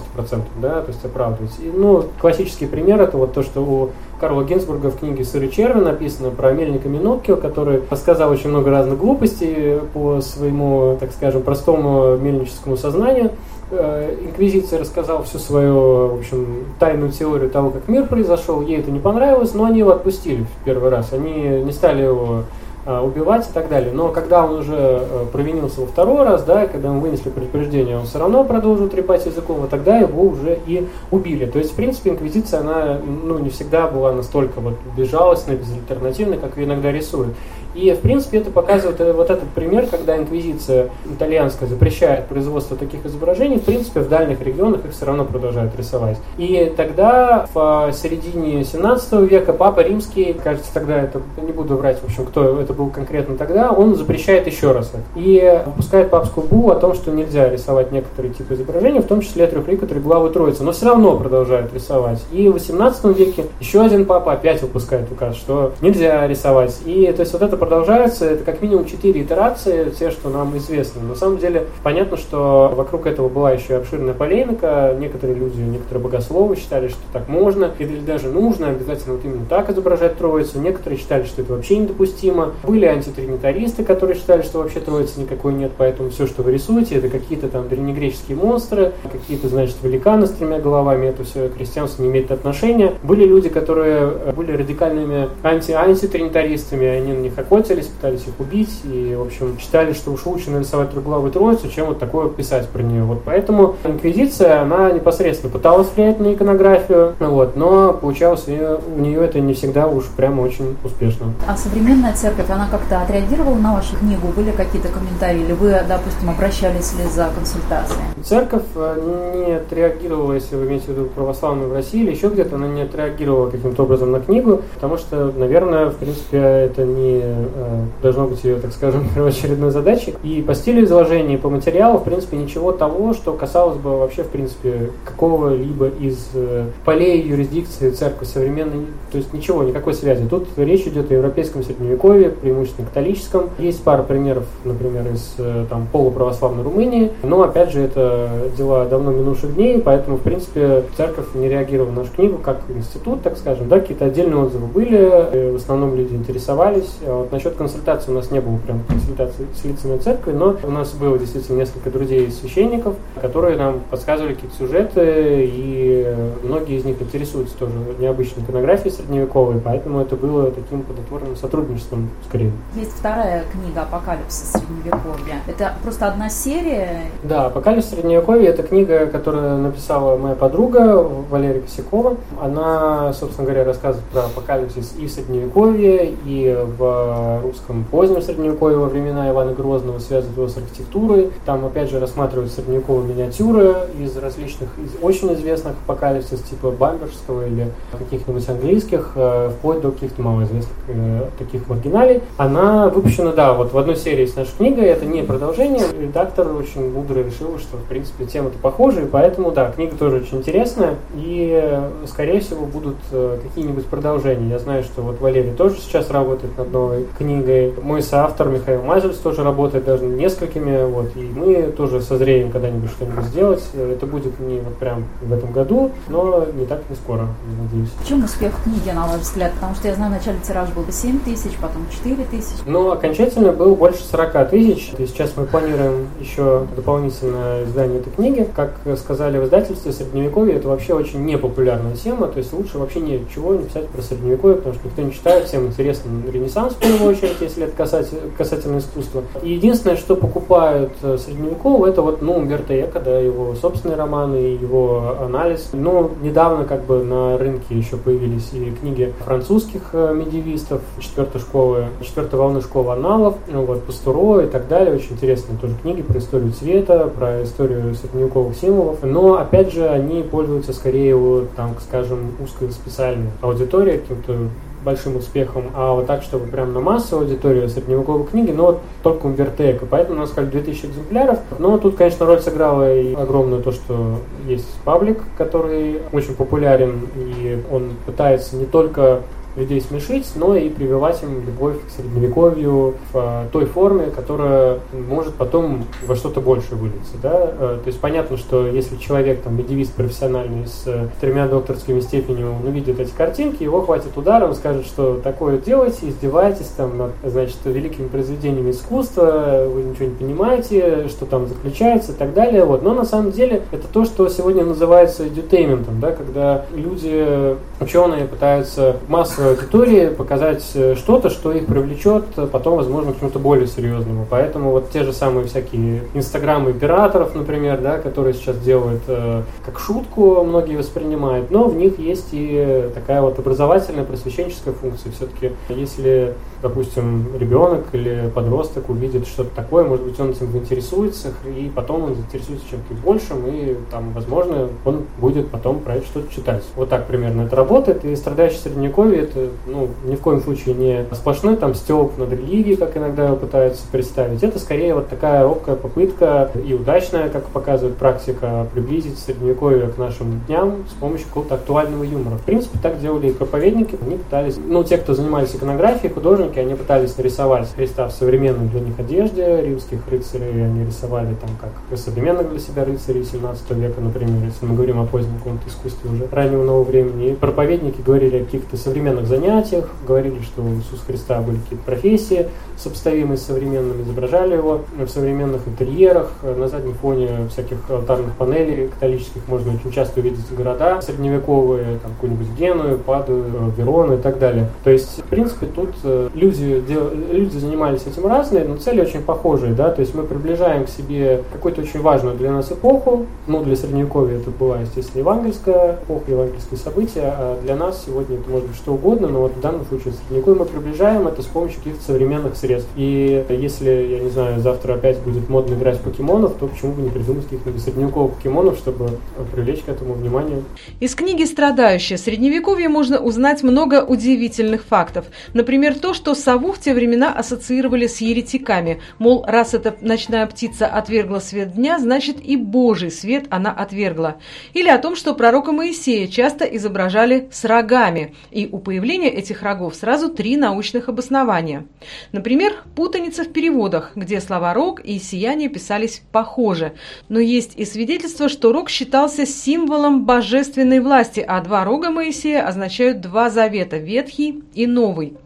да, 0.62 0.82
то 0.82 0.88
есть 0.88 1.04
оправдывать. 1.04 1.52
И, 1.60 1.70
ну, 1.70 2.06
классический 2.22 2.66
пример 2.66 3.02
это 3.02 3.18
вот 3.18 3.34
то, 3.34 3.44
что 3.44 3.62
у 3.62 3.90
Карла 4.22 4.44
Гинзбурга 4.44 4.92
в 4.92 5.00
книге 5.00 5.26
«Сыр 5.26 5.44
и 5.44 5.52
черви» 5.52 5.80
написано 5.80 6.30
про 6.30 6.52
мельника 6.52 6.88
Миноккио, 6.88 7.38
который 7.38 7.82
рассказал 7.90 8.30
очень 8.30 8.52
много 8.52 8.70
разных 8.70 9.00
глупостей 9.00 9.80
по 9.96 10.22
своему, 10.22 10.96
так 11.00 11.12
скажем, 11.12 11.42
простому 11.42 12.18
мельническому 12.18 12.78
сознанию. 12.78 13.32
Э, 13.72 14.16
инквизиция 14.24 14.78
рассказала 14.78 15.24
всю 15.24 15.40
свою, 15.40 16.10
в 16.10 16.20
общем, 16.20 16.66
тайную 16.78 17.12
теорию 17.12 17.50
того, 17.50 17.72
как 17.72 17.88
мир 17.88 18.06
произошел. 18.06 18.62
Ей 18.62 18.78
это 18.78 18.92
не 18.92 19.00
понравилось, 19.00 19.56
но 19.56 19.66
они 19.66 19.80
его 19.80 19.90
отпустили 19.90 20.44
в 20.44 20.66
первый 20.66 20.92
раз. 20.92 21.14
Они 21.14 21.64
не 21.64 21.72
стали 21.72 22.04
его 22.04 22.44
Э, 22.44 22.61
убивать 22.86 23.48
и 23.50 23.54
так 23.54 23.70
далее. 23.70 23.92
Но 23.94 24.10
когда 24.10 24.46
он 24.46 24.60
уже 24.60 24.76
э, 24.76 25.26
провинился 25.32 25.82
во 25.82 25.88
второй 25.88 26.24
раз, 26.24 26.44
да, 26.44 26.68
когда 26.68 26.90
ему 26.90 27.02
вынесли 27.02 27.30
предупреждение, 27.30 27.98
он 27.98 28.06
все 28.06 28.20
равно 28.20 28.44
продолжил 28.44 28.88
трепать 28.90 29.26
языком, 29.26 29.58
вот 29.62 29.70
тогда 29.70 29.98
его 29.98 30.24
уже 30.24 30.58
и 30.66 30.88
убили. 31.12 31.46
То 31.46 31.60
есть, 31.60 31.72
в 31.72 31.76
принципе, 31.76 32.12
инквизиция, 32.12 32.62
она 32.62 33.00
ну, 33.06 33.40
не 33.40 33.50
всегда 33.50 33.88
была 33.88 34.12
настолько 34.14 34.60
вот 34.60 34.76
безжалостной, 34.98 35.58
безальтернативной, 35.58 36.38
как 36.38 36.58
ее 36.58 36.66
иногда 36.66 36.92
рисуют. 36.92 37.36
И, 37.74 37.92
в 37.94 38.00
принципе, 38.00 38.40
это 38.40 38.52
показывает 38.52 39.00
э, 39.00 39.14
вот 39.14 39.30
этот 39.30 39.48
пример, 39.50 39.88
когда 39.88 40.18
инквизиция 40.18 40.90
итальянская 41.06 41.70
запрещает 41.70 42.28
производство 42.28 42.76
таких 42.76 43.06
изображений, 43.06 43.60
в 43.60 43.64
принципе, 43.64 44.02
в 44.02 44.10
дальних 44.10 44.42
регионах 44.42 44.86
их 44.86 44.92
все 44.92 45.06
равно 45.06 45.24
продолжают 45.24 45.76
рисовать. 45.78 46.18
И 46.38 46.74
тогда, 46.76 47.48
в 47.54 47.94
середине 47.94 48.64
17 48.66 49.14
века, 49.30 49.54
Папа 49.54 49.82
Римский, 49.82 50.34
кажется, 50.34 50.74
тогда 50.74 51.02
это, 51.02 51.22
не 51.42 51.54
буду 51.54 51.78
врать, 51.78 52.00
в 52.00 52.04
общем, 52.04 52.26
кто 52.26 52.60
это 52.60 52.71
это 52.72 52.78
был 52.78 52.90
конкретно 52.90 53.36
тогда, 53.36 53.72
он 53.72 53.96
запрещает 53.96 54.48
еще 54.48 54.72
раз 54.72 54.92
это. 54.94 55.04
И 55.16 55.62
выпускает 55.66 56.10
папскую 56.10 56.48
буллу 56.48 56.72
о 56.72 56.76
том, 56.76 56.94
что 56.94 57.12
нельзя 57.12 57.50
рисовать 57.50 57.92
некоторые 57.92 58.34
типы 58.34 58.54
изображений, 58.54 59.00
в 59.00 59.08
том 59.08 59.22
числе 59.22 59.48
трехликотрые 59.48 60.02
главы 60.02 60.30
Троицы, 60.30 60.64
но 60.64 60.72
все 60.72 60.88
равно 60.88 61.18
продолжают 61.18 61.74
рисовать. 61.74 62.24
И 62.32 62.50
в 62.50 62.54
18 62.54 63.18
веке 63.18 63.46
еще 63.60 63.82
один 63.82 64.06
папа 64.06 64.34
опять 64.34 64.62
выпускает 64.62 65.12
указ, 65.12 65.36
что 65.36 65.74
нельзя 65.82 66.28
рисовать. 66.28 66.80
И 66.86 67.12
то 67.16 67.22
есть 67.22 67.34
вот 67.34 67.42
это 67.42 67.58
продолжается, 67.58 68.26
это 68.26 68.44
как 68.44 68.62
минимум 68.62 68.86
четыре 68.86 69.22
итерации, 69.22 69.90
те, 69.90 70.12
что 70.12 70.30
нам 70.30 70.58
известны. 70.58 71.02
На 71.02 71.16
самом 71.16 71.38
деле 71.38 71.68
понятно, 71.84 72.18
что 72.18 72.72
вокруг 72.76 73.06
этого 73.06 73.30
была 73.30 73.52
еще 73.52 73.76
обширная 73.76 74.14
полемика, 74.14 74.96
некоторые 74.98 75.38
люди, 75.38 75.60
некоторые 75.60 76.04
богословы 76.04 76.56
считали, 76.56 76.88
что 76.88 77.00
так 77.12 77.28
можно, 77.28 77.72
или 77.80 78.00
даже 78.00 78.30
нужно 78.30 78.70
обязательно 78.70 79.16
вот 79.16 79.26
именно 79.26 79.46
так 79.50 79.70
изображать 79.70 80.18
Троицу, 80.18 80.60
некоторые 80.60 81.00
считали, 81.00 81.24
что 81.24 81.42
это 81.42 81.54
вообще 81.54 81.78
недопустимо. 81.82 82.54
Были 82.64 82.86
антитринитаристы, 82.86 83.84
которые 83.84 84.16
считали, 84.18 84.42
что 84.42 84.60
вообще 84.60 84.80
Троицы 84.80 85.20
никакой 85.20 85.54
нет, 85.54 85.72
поэтому 85.78 86.10
все, 86.10 86.28
что 86.28 86.44
вы 86.44 86.52
рисуете, 86.52 86.96
это 86.96 87.10
какие-то 87.10 87.48
там 87.48 87.68
древнегреческие 87.68 88.38
монстры, 88.38 88.94
какие-то, 89.12 89.50
значит, 89.50 89.78
великаны 89.82 90.28
с 90.28 90.32
тремя 90.32 90.60
головами, 90.60 91.08
это 91.08 91.24
все 91.24 91.50
к 91.50 91.56
христианству 91.56 92.04
не 92.04 92.10
имеет 92.10 92.32
отношения. 92.32 92.94
Были 93.04 93.26
люди, 93.26 93.50
которые 93.50 94.12
э, 94.26 94.34
были 94.36 94.52
радикальными 94.52 95.30
анти 95.44 95.72
антитринитаристами, 95.72 96.86
они 96.86 97.14
на 97.14 97.20
них 97.20 97.38
охотились, 97.38 97.88
пытались 97.88 98.22
их 98.28 98.40
убить, 98.40 98.82
и, 98.84 99.16
в 99.18 99.22
общем, 99.24 99.58
считали, 99.60 99.94
что 99.94 100.12
уж 100.12 100.26
лучше 100.26 100.52
нарисовать 100.52 100.92
трехглавую 100.92 101.32
Троицу, 101.32 101.70
чем 101.70 101.88
вот 101.88 102.00
такое 102.00 102.30
писать 102.30 102.68
про 102.70 102.82
нее. 102.82 103.04
Вот 103.04 103.24
поэтому 103.26 103.76
инквизиция, 103.84 104.62
она 104.62 104.92
непосредственно 104.92 105.52
пыталась 105.52 105.88
влиять 105.96 106.20
на 106.20 106.34
иконографию, 106.34 107.16
вот, 107.20 107.56
но 107.56 107.94
получалось 107.94 108.46
у 108.48 109.00
нее 109.00 109.24
это 109.24 109.40
не 109.40 109.54
всегда 109.54 109.88
уж 109.88 110.06
прямо 110.06 110.42
очень 110.42 110.76
успешно. 110.84 111.34
А 111.48 111.58
современная 111.58 112.14
церковь, 112.14 112.50
она 112.52 112.68
как-то 112.70 113.02
отреагировала 113.02 113.56
на 113.56 113.74
вашу 113.74 113.96
книгу? 113.98 114.28
Были 114.36 114.52
какие-то 114.52 114.90
комментарии? 114.90 115.42
Или 115.42 115.54
вы, 115.54 115.76
допустим, 115.88 116.30
обращались 116.30 116.94
ли 116.94 117.06
за 117.06 117.30
консультацией? 117.34 118.02
Церковь 118.24 118.64
э, 118.76 119.44
не 119.46 119.54
отреагировала, 119.54 120.34
если 120.34 120.56
вы 120.56 120.68
имеете 120.68 120.88
в 120.88 120.90
виду 120.90 121.06
православную 121.06 121.70
в 121.70 121.74
России 121.74 122.02
или 122.02 122.12
еще 122.12 122.30
где-то, 122.30 122.56
она 122.56 122.68
не 122.68 122.82
отреагировала 122.82 123.50
каким-то 123.50 123.84
образом 123.84 124.12
на 124.12 124.20
книгу, 124.20 124.62
потому 124.76 124.98
что, 124.98 125.32
наверное, 125.36 125.90
в 125.90 125.96
принципе, 125.96 126.38
это 126.38 126.84
не 126.84 127.22
э, 127.24 127.84
должно 128.02 128.28
быть 128.28 128.44
ее, 128.44 128.58
так 128.58 128.72
скажем, 128.72 129.08
первоочередной 129.16 129.72
задачей. 129.72 130.16
И 130.24 130.42
по 130.42 130.54
стилю 130.54 130.84
изложения, 130.84 131.38
по 131.38 131.50
материалу, 131.50 131.98
в 131.98 132.04
принципе, 132.04 132.38
ничего 132.38 132.72
того, 132.72 133.14
что 133.14 133.34
касалось 133.34 133.78
бы 133.78 133.98
вообще, 133.98 134.24
в 134.24 134.30
принципе, 134.30 134.92
какого-либо 135.06 135.88
из 135.88 136.30
э, 136.34 136.66
полей 136.86 137.22
юрисдикции 137.22 137.92
церкви 137.92 138.26
современной, 138.26 138.86
то 139.12 139.18
есть 139.18 139.34
ничего, 139.34 139.64
никакой 139.64 139.94
связи. 139.94 140.26
Тут 140.28 140.48
речь 140.58 140.86
идет 140.88 141.12
о 141.12 141.14
европейском 141.14 141.64
средневековье, 141.64 142.34
преимущественно 142.42 142.88
католическом. 142.88 143.50
Есть 143.60 143.84
пара 143.84 144.04
примеров, 144.04 144.46
например, 144.64 145.08
из 145.14 145.36
э, 145.38 145.66
там, 145.70 145.88
полуправославной 145.92 146.64
Румынии, 146.64 147.12
но, 147.24 147.44
опять 147.44 147.72
же, 147.72 147.82
это 147.82 148.30
дела 148.58 148.86
давно 148.86 149.12
минувших 149.12 149.56
дней, 149.56 149.80
поэтому, 149.80 150.18
в 150.18 150.22
принципе, 150.22 150.84
церковь 150.98 151.28
не 151.34 151.48
реагировала 151.48 151.92
на 151.92 152.00
нашу 152.02 152.12
книгу 152.14 152.38
как 152.38 152.62
институт, 152.70 153.22
так 153.22 153.38
скажем, 153.38 153.68
да, 153.68 153.80
какие-то 153.80 154.06
отдельные 154.06 154.44
отзывы 154.44 154.68
были, 154.68 154.98
э, 154.98 155.52
в 155.52 155.56
основном 155.56 155.96
люди 155.96 156.14
интересовались. 156.14 156.98
А 157.06 157.20
вот 157.20 157.32
насчет 157.32 157.56
консультации 157.56 158.12
у 158.12 158.16
нас 158.16 158.32
не 158.32 158.40
было 158.40 158.58
прям 158.58 158.82
консультации 158.88 159.46
с 159.56 159.64
лицами 159.64 159.98
церкви, 159.98 160.32
но 160.32 160.56
у 160.64 160.72
нас 160.72 160.92
было 160.94 161.18
действительно 161.18 161.58
несколько 161.58 161.90
друзей-священников, 161.90 162.96
которые 163.20 163.58
нам 163.58 163.82
подсказывали 163.90 164.34
какие-то 164.34 164.56
сюжеты, 164.58 165.50
и 165.52 166.16
многие 166.44 166.78
из 166.78 166.86
них 166.86 167.02
интересуются 167.02 167.56
тоже 167.58 167.74
необычной 168.00 168.44
иконографией 168.44 168.94
средневековой, 168.94 169.60
поэтому 169.64 170.02
это 170.02 170.16
было 170.16 170.52
таким 170.52 170.84
плодотворным 170.84 171.36
сотрудничеством 171.36 172.10
скорее. 172.32 172.52
Есть 172.76 172.92
вторая 172.94 173.44
книга 173.52 173.82
«Апокалипсис 173.82 174.54
Средневековья». 174.54 175.42
Это 175.48 175.74
просто 175.84 176.08
одна 176.08 176.30
серия? 176.30 177.02
Да, 177.24 177.48
«Апокалипсис 177.48 177.92
Средневековья»— 177.92 178.50
это 178.52 178.64
книга, 178.64 179.06
которую 179.08 179.58
написала 179.58 180.18
моя 180.18 180.36
подруга 180.36 180.96
Валерия 181.30 181.60
Косякова. 181.60 182.16
Она, 182.42 183.12
собственно 183.12 183.46
говоря, 183.46 183.66
рассказывает 183.66 184.08
про 184.12 184.22
апокалипсис 184.22 184.94
и 184.98 185.08
в 185.08 185.12
Средневековье, 185.12 186.14
и 186.26 186.58
в 186.78 187.42
русском 187.44 187.84
позднем 187.84 188.22
Средневековье 188.22 188.78
во 188.78 188.88
времена 188.88 189.30
Ивана 189.30 189.52
Грозного, 189.52 190.00
связывает 190.00 190.38
его 190.38 190.48
с 190.48 190.56
архитектурой. 190.56 191.32
Там, 191.46 191.66
опять 191.66 191.90
же, 191.90 192.00
рассматривают 192.00 192.52
средневековые 192.54 193.14
миниатюры 193.14 193.76
из 194.00 194.16
различных, 194.16 194.70
из 194.80 195.04
очень 195.04 195.34
известных 195.34 195.74
апокалипсис, 195.86 196.40
типа 196.44 196.72
Бамберского 196.72 197.46
или 197.46 197.68
каких-нибудь 197.92 198.48
английских, 198.48 199.12
э, 199.16 199.52
вплоть 199.58 199.82
до 199.82 199.92
каких-то 199.92 200.22
малоизвестных 200.22 200.78
э, 200.88 201.28
таких 201.38 201.68
маргиналей. 201.68 202.21
Она 202.38 202.90
выпущена, 202.90 203.32
да, 203.32 203.54
вот 203.54 203.74
в 203.74 203.78
одной 203.78 203.96
серии 203.96 204.26
с 204.26 204.36
нашей 204.36 204.56
книгой, 204.58 204.86
это 204.86 205.06
не 205.06 205.24
продолжение. 205.24 205.86
Редактор 206.00 206.52
очень 206.56 206.92
мудро 206.92 207.20
решил, 207.20 207.58
что, 207.60 207.78
в 207.78 207.84
принципе, 207.84 208.26
темы-то 208.26 208.58
похожие, 208.58 209.06
поэтому, 209.06 209.52
да, 209.52 209.72
книга 209.72 209.96
тоже 209.96 210.18
очень 210.18 210.40
интересная, 210.40 210.96
и, 211.16 211.50
э, 211.62 211.90
скорее 212.08 212.40
всего, 212.40 212.66
будут 212.66 212.98
какие-нибудь 213.12 213.86
продолжения. 213.86 214.50
Я 214.50 214.60
знаю, 214.60 214.84
что 214.84 215.02
вот 215.02 215.20
Валерий 215.20 215.52
тоже 215.52 215.76
сейчас 215.78 216.10
работает 216.10 216.58
над 216.58 216.72
новой 216.72 217.08
книгой. 217.18 217.74
Мой 217.82 218.02
соавтор 218.02 218.50
Михаил 218.50 218.84
Мазельс 218.84 219.18
тоже 219.18 219.44
работает 219.44 219.86
даже 219.86 220.06
несколькими, 220.06 220.86
вот, 220.86 221.16
и 221.16 221.32
мы 221.36 221.72
тоже 221.72 222.02
созреем 222.02 222.52
когда-нибудь 222.52 222.92
что-нибудь 222.92 223.26
сделать. 223.26 223.64
Это 223.74 224.06
будет 224.06 224.40
не 224.40 224.60
вот 224.60 224.78
прям 224.78 225.06
в 225.22 225.32
этом 225.32 225.52
году, 225.52 225.92
но 226.08 226.46
не 226.54 226.66
так 226.66 226.82
не 226.90 226.96
скоро, 226.96 227.28
надеюсь. 227.62 227.90
В 228.04 228.08
чем 228.08 228.24
успех 228.24 228.54
книги, 228.64 228.90
на 228.90 229.08
ваш 229.08 229.22
взгляд? 229.22 229.54
Потому 229.54 229.76
что 229.76 229.88
я 229.88 229.96
знаю, 229.96 230.12
в 230.12 230.16
начале 230.16 230.40
тираж 230.46 230.70
был 230.70 230.84
бы 230.84 230.92
7 230.92 231.20
тысяч, 231.20 231.52
потом 231.62 231.86
4 231.92 232.11
тысячи. 232.30 232.56
Ну, 232.66 232.92
окончательно 232.92 233.52
был 233.52 233.76
больше 233.76 234.04
40 234.04 234.50
тысяч. 234.50 234.92
И 234.98 235.06
сейчас 235.06 235.34
мы 235.36 235.46
планируем 235.46 236.08
еще 236.20 236.66
дополнительное 236.76 237.64
издание 237.64 238.00
этой 238.00 238.12
книги. 238.12 238.48
Как 238.56 238.74
сказали 238.98 239.38
в 239.38 239.46
издательстве, 239.46 239.92
Средневековье 239.92 240.56
это 240.56 240.68
вообще 240.68 240.94
очень 240.94 241.26
непопулярная 241.26 241.96
тема, 241.96 242.28
то 242.28 242.38
есть 242.38 242.54
лучше 242.54 242.78
вообще 242.78 243.00
ничего 243.00 243.56
не 243.56 243.66
писать 243.66 243.88
про 243.88 244.02
Средневековье, 244.02 244.58
потому 244.58 244.76
что 244.76 244.88
никто 244.88 245.02
не 245.02 245.14
читает, 245.14 245.46
всем 245.46 245.68
интересен 245.68 246.24
Ренессанс 246.32 246.74
в 246.74 246.78
первую 246.78 247.12
очередь, 247.12 247.38
если 247.42 247.66
это 247.66 247.76
касательно, 247.76 248.22
касательно 248.38 248.78
искусства. 248.80 249.24
И 249.44 249.54
единственное, 249.54 249.98
что 249.98 250.16
покупают 250.16 250.92
э, 251.02 251.18
Средневекового, 251.18 251.88
это 251.88 252.02
вот, 252.02 252.22
ну, 252.22 252.36
Умберто 252.38 252.80
Эко, 252.80 253.00
да, 253.00 253.20
его 253.20 253.56
собственные 253.56 253.98
романы, 253.98 254.36
его 254.36 255.18
анализ. 255.20 255.70
Ну, 255.74 256.12
недавно 256.22 256.66
как 256.66 256.86
бы 256.86 257.04
на 257.04 257.38
рынке 257.38 257.78
еще 257.78 257.98
появились 257.98 258.50
и 258.54 258.72
книги 258.72 259.14
французских 259.26 259.90
э, 259.94 260.14
медиевистов, 260.14 260.82
четвертой 261.00 261.42
школы, 261.42 261.86
четвертой 262.02 262.40
волны 262.40 262.62
школы 262.62 262.94
аналов, 262.94 263.36
ну, 263.48 263.66
вот, 263.66 263.84
Пастуро 263.84 264.42
и 264.42 264.48
так 264.48 264.68
далее. 264.68 264.96
Очень 264.96 265.14
интересные 265.14 265.58
тоже 265.58 265.76
книги 265.82 266.02
про 266.02 266.20
историю 266.20 266.52
цвета, 266.52 267.08
про 267.08 267.44
историю 267.44 267.96
средневековых 267.96 268.56
символов. 268.56 269.04
Но, 269.04 269.38
опять 269.38 269.74
же, 269.74 269.88
они 269.88 270.24
пользуются 270.24 270.74
скорее, 270.74 271.16
вот, 271.16 271.52
там, 271.56 271.76
скажем, 271.88 272.32
узкоспециальной 272.40 273.30
аудиторией, 273.42 274.00
каким-то 274.00 274.36
большим 274.84 275.16
успехом, 275.18 275.66
а 275.74 275.94
вот 275.94 276.08
так, 276.08 276.24
чтобы 276.24 276.48
прям 276.48 276.74
на 276.74 276.80
массовую 276.80 277.26
аудиторию 277.28 277.70
средневековой 277.70 278.26
книги, 278.26 278.52
но 278.52 278.68
вот 278.68 278.80
только 279.04 279.28
Умберто 279.28 279.72
Эко. 279.72 279.86
Поэтому 279.86 280.18
у 280.18 280.20
нас 280.22 280.30
сказали 280.30 280.52
2000 280.52 280.86
экземпляров. 280.88 281.40
Но 281.60 281.78
тут, 281.78 281.96
конечно, 281.96 282.26
роль 282.26 282.40
сыграла 282.40 282.94
и 282.94 283.14
огромную 283.14 283.62
то, 283.62 283.72
что 283.72 284.18
есть 284.48 284.68
паблик, 284.84 285.20
который 285.38 286.02
очень 286.12 286.36
популярен, 286.36 287.08
и 287.16 287.62
он 287.72 287.92
пытается 288.06 288.56
не 288.56 288.66
только 288.66 289.22
людей 289.56 289.82
смешить, 289.82 290.28
но 290.36 290.56
и 290.56 290.70
прививать 290.70 291.22
им 291.24 291.46
любовь 291.46 291.78
к 291.86 291.90
средневековью 291.92 292.96
в 293.12 293.18
э, 293.18 293.46
той 293.52 293.66
форме, 293.66 294.08
которая 294.16 294.80
может 294.94 295.36
потом 295.36 295.86
во 296.06 296.16
что-то 296.16 296.42
большее 296.42 296.78
вылиться. 296.78 297.14
Да? 297.22 297.52
Э, 297.52 297.80
то 297.84 297.88
есть 297.88 298.00
понятно, 298.00 298.38
что 298.38 298.66
если 298.68 298.96
человек 298.98 299.42
там 299.42 299.58
медивист 299.58 299.94
профессиональный 299.94 300.68
с 300.68 301.10
тремя 301.20 301.48
докторскими 301.48 302.00
степенями, 302.00 302.50
он 302.50 302.66
увидит 302.66 303.00
эти 303.00 303.12
картинки, 303.12 303.64
его 303.64 303.82
хватит 303.82 304.16
удара, 304.18 304.48
он 304.48 304.56
скажет, 304.56 304.86
что 304.86 305.20
такое 305.22 305.58
делаете, 305.58 306.10
издеваетесь 306.10 306.68
там 306.78 306.98
над, 306.98 307.12
значит, 307.24 307.58
великими 307.66 308.08
произведениями 308.08 308.72
искусства, 308.72 309.66
вы 309.68 309.84
ничего 309.84 310.06
не 310.06 310.16
понимаете, 310.16 311.08
что 311.10 311.26
там 311.26 311.48
заключается 311.48 312.14
и 312.14 312.16
так 312.16 312.34
далее. 312.34 312.64
Вот. 312.66 312.84
Но 312.84 312.94
на 312.94 313.06
самом 313.06 313.32
деле 313.32 313.64
это 313.72 313.88
то, 313.88 314.06
что 314.06 314.28
сегодня 314.30 314.64
называется 314.64 315.26
edutainmentом, 315.26 316.00
да, 316.00 316.12
когда 316.12 316.66
люди, 316.74 317.56
ученые 317.80 318.26
пытаются 318.26 318.98
массово 319.08 319.51
аудитории 319.52 320.08
показать 320.10 320.64
э, 320.74 320.96
что-то, 320.96 321.30
что 321.30 321.52
их 321.52 321.66
привлечет 321.66 322.26
э, 322.38 322.48
потом, 322.52 322.78
возможно, 322.78 323.14
к 323.14 323.20
чему-то 323.20 323.40
более 323.40 323.68
серьезному. 323.68 324.26
Поэтому 324.30 324.72
вот 324.72 324.92
те 324.92 325.04
же 325.04 325.14
самые 325.14 325.48
всякие 325.48 326.04
инстаграмы 326.14 326.72
императоров, 326.72 327.36
например, 327.36 327.80
да, 327.82 328.00
которые 328.00 328.34
сейчас 328.34 328.58
делают 328.58 329.04
э, 329.08 329.44
как 329.66 329.80
шутку, 329.80 330.44
многие 330.44 330.78
воспринимают, 330.78 331.52
но 331.52 331.68
в 331.68 331.76
них 331.76 332.00
есть 332.00 332.30
и 332.32 332.90
такая 332.94 333.22
вот 333.22 333.40
образовательная, 333.40 334.04
просвещенческая 334.04 334.74
функция. 334.74 335.12
Все-таки 335.12 335.52
если, 335.70 336.34
допустим, 336.62 337.28
ребенок 337.38 337.86
или 337.94 338.32
подросток 338.34 338.90
увидит 338.90 339.28
что-то 339.28 339.56
такое, 339.56 339.84
может 339.84 340.06
быть, 340.06 340.20
он 340.20 340.32
этим 340.32 340.52
заинтересуется, 340.52 341.34
и 341.46 341.72
потом 341.74 342.04
он 342.04 342.16
заинтересуется 342.16 342.66
чем-то 342.70 342.94
большим, 343.04 343.48
и 343.48 343.76
там, 343.90 344.12
возможно, 344.14 344.70
он 344.86 345.06
будет 345.18 345.50
потом 345.50 345.80
про 345.80 345.96
это 345.96 346.06
что-то 346.06 346.34
читать. 346.34 346.64
Вот 346.76 346.90
так 346.90 347.08
примерно 347.08 347.44
это 347.44 347.56
работает, 347.56 348.06
и 348.06 348.16
страдающий 348.16 348.58
средневековье 348.58 349.22
это 349.32 349.50
ну, 349.66 349.90
ни 350.06 350.16
в 350.16 350.22
коем 350.22 350.42
случае 350.42 350.76
не 350.76 351.06
сплошной 351.14 351.56
там 351.56 351.74
степ 351.74 352.18
над 352.18 352.32
религией, 352.32 352.76
как 352.76 352.96
иногда 352.98 353.34
пытаются 353.36 353.84
представить. 353.92 354.44
Это 354.44 354.60
скорее 354.60 354.96
вот 354.96 355.10
такая 355.10 355.44
робкая 355.44 355.76
попытка 355.76 356.52
и 356.64 356.74
удачная, 356.74 357.30
как 357.30 357.46
показывает 357.46 357.98
практика, 357.98 358.68
приблизить 358.74 359.20
средневековье 359.20 359.88
к 359.88 359.98
нашим 359.98 360.42
дням 360.48 360.86
с 360.90 360.94
помощью 360.94 361.28
какого-то 361.28 361.56
актуального 361.56 362.04
юмора. 362.04 362.36
В 362.36 362.44
принципе, 362.44 362.78
так 362.82 363.00
делали 363.00 363.30
и 363.30 363.34
проповедники. 363.34 363.98
Они 364.02 364.18
пытались, 364.18 364.58
ну, 364.58 364.84
те, 364.84 364.98
кто 364.98 365.14
занимались 365.14 365.56
иконографией, 365.56 366.14
художники, 366.14 366.60
они 366.60 366.76
пытались 366.76 367.18
нарисовать 367.18 367.68
Христа 367.76 368.08
в 368.08 368.12
современной 368.12 368.68
для 368.68 368.82
них 368.82 369.00
одежде, 369.00 369.62
римских 369.62 370.00
рыцарей 370.10 370.66
они 370.66 370.86
рисовали 370.86 371.36
там 371.36 371.50
как 371.60 371.98
современных 371.98 372.50
для 372.50 372.60
себя 372.60 372.86
рыцарей 372.86 373.24
17 373.24 373.72
века, 373.72 374.02
например, 374.02 374.46
если 374.46 374.66
мы 374.66 374.76
говорим 374.76 375.00
о 375.00 375.06
позднем 375.06 375.38
каком-то 375.38 375.68
искусстве 375.70 376.10
уже 376.10 376.28
раннего 376.32 376.64
нового 376.64 376.84
времени. 376.84 377.30
И 377.30 377.36
проповедники 377.36 378.02
говорили 378.02 378.38
о 378.38 378.46
каких-то 378.46 378.78
современных 378.78 379.21
современных 379.22 379.28
занятиях, 379.28 379.90
говорили, 380.08 380.42
что 380.42 380.62
у 380.62 380.70
Иисуса 380.76 381.06
Христа 381.06 381.42
были 381.42 381.58
какие-то 381.58 381.86
профессии, 381.86 382.48
сопоставимые 382.78 383.38
с 383.38 383.44
современным, 383.44 384.02
изображали 384.02 384.56
его 384.56 384.82
в 384.98 385.08
современных 385.08 385.68
интерьерах, 385.68 386.32
на 386.44 386.68
заднем 386.68 386.94
фоне 386.94 387.48
всяких 387.52 387.78
алтарных 387.90 388.34
панелей 388.36 388.88
католических 388.88 389.48
можно 389.48 389.74
очень 389.74 389.92
часто 389.92 390.20
увидеть 390.20 390.50
города 390.52 391.02
средневековые, 391.02 392.00
там 392.02 392.12
какую-нибудь 392.14 392.48
Геную, 392.58 392.98
Паду, 392.98 393.44
Верону 393.78 394.16
и 394.16 394.18
так 394.18 394.40
далее. 394.40 394.70
То 394.84 394.90
есть, 394.90 395.20
в 395.20 395.26
принципе, 395.26 395.68
тут 395.68 395.90
э, 396.04 396.30
люди, 396.34 396.84
люди 397.32 397.58
занимались 397.58 398.06
этим 398.08 398.26
разные, 398.26 398.64
но 398.64 398.78
цели 398.78 399.02
очень 399.02 399.22
похожие, 399.22 399.74
да, 399.74 399.92
то 399.92 400.02
есть 400.02 400.16
мы 400.16 400.24
приближаем 400.24 400.86
к 400.86 400.90
себе 400.90 401.44
какую-то 401.52 401.82
очень 401.82 402.02
важную 402.02 402.36
для 402.36 402.52
нас 402.52 402.72
эпоху, 402.72 403.26
ну, 403.48 403.64
для 403.64 403.76
средневековья 403.76 404.38
это 404.38 404.50
была, 404.50 404.80
естественно, 404.80 405.20
евангельская 405.20 406.00
эпоха, 406.04 406.32
евангельские 406.32 406.80
события, 406.80 407.34
а 407.38 407.60
для 407.62 407.76
нас 407.76 408.04
сегодня 408.06 408.38
это 408.38 408.50
может 408.50 408.68
быть 408.68 408.78
что 408.78 408.94
угодно, 408.94 409.11
но 409.20 409.42
вот 409.42 409.54
в 409.54 409.60
данном 409.60 409.86
случае 409.86 410.14
средневековье 410.14 410.60
мы 410.60 410.66
приближаем 410.66 411.28
это 411.28 411.42
с 411.42 411.46
помощью 411.46 411.80
каких-то 411.80 412.04
современных 412.04 412.56
средств. 412.56 412.90
И 412.96 413.46
если, 413.50 413.90
я 413.90 414.20
не 414.20 414.30
знаю, 414.30 414.60
завтра 414.62 414.94
опять 414.94 415.20
будет 415.20 415.50
модно 415.50 415.74
играть 415.74 415.98
в 415.98 416.02
покемонов, 416.02 416.56
то 416.56 416.68
почему 416.68 416.94
бы 416.94 417.02
не 417.02 417.10
придумать 417.10 417.44
каких-нибудь 417.44 417.82
средневековых 417.82 418.36
покемонов, 418.36 418.78
чтобы 418.78 419.18
привлечь 419.52 419.82
к 419.82 419.90
этому 419.90 420.14
внимание. 420.14 420.64
Из 421.00 421.14
книги 421.16 421.44
«Страдающее 421.44 422.18
средневековье» 422.18 422.90
можно 422.90 423.20
узнать 423.20 423.64
много 423.64 424.04
удивительных 424.04 424.86
фактов. 424.86 425.26
Например, 425.54 426.00
то, 426.00 426.14
что 426.14 426.34
сову 426.34 426.72
в 426.72 426.80
те 426.80 426.94
времена 426.94 427.34
ассоциировали 427.34 428.08
с 428.08 428.22
еретиками. 428.22 429.02
Мол, 429.20 429.44
раз 429.48 429.74
эта 429.74 429.96
ночная 430.02 430.48
птица 430.48 430.88
отвергла 430.88 431.40
свет 431.40 431.74
дня, 431.74 432.00
значит 432.00 432.38
и 432.42 432.56
Божий 432.56 433.12
свет 433.12 433.46
она 433.50 433.72
отвергла. 433.72 434.38
Или 434.74 434.90
о 434.90 434.98
том, 434.98 435.16
что 435.16 435.34
пророка 435.34 435.72
Моисея 435.72 436.28
часто 436.28 436.66
изображали 436.66 437.50
с 437.52 437.66
рогами. 437.66 438.36
И 438.52 438.70
у 438.72 438.78
появления 438.78 439.01
этих 439.10 439.64
рогов 439.64 439.96
сразу 439.96 440.30
три 440.30 440.58
научных 440.58 441.10
обоснования. 441.10 441.86
Например, 442.32 442.84
путаница 442.96 443.44
в 443.44 443.52
переводах, 443.52 444.12
где 444.16 444.40
слова 444.40 444.74
«рог» 444.74 445.02
и 445.04 445.20
«сияние» 445.20 445.70
писались 445.70 446.24
похоже. 446.32 446.94
Но 447.30 447.40
есть 447.40 447.74
и 447.76 447.86
свидетельство, 447.86 448.50
что 448.50 448.72
рог 448.72 448.90
считался 448.90 449.46
символом 449.46 450.26
божественной 450.26 451.00
власти, 451.00 451.44
а 451.46 451.62
два 451.62 451.84
рога 451.84 452.10
Моисея 452.12 452.68
означают 452.68 453.22
два 453.22 453.50
завета– 453.50 453.98
Ветхий 453.98 454.64
и 454.74 454.88
Новый. 454.88 455.38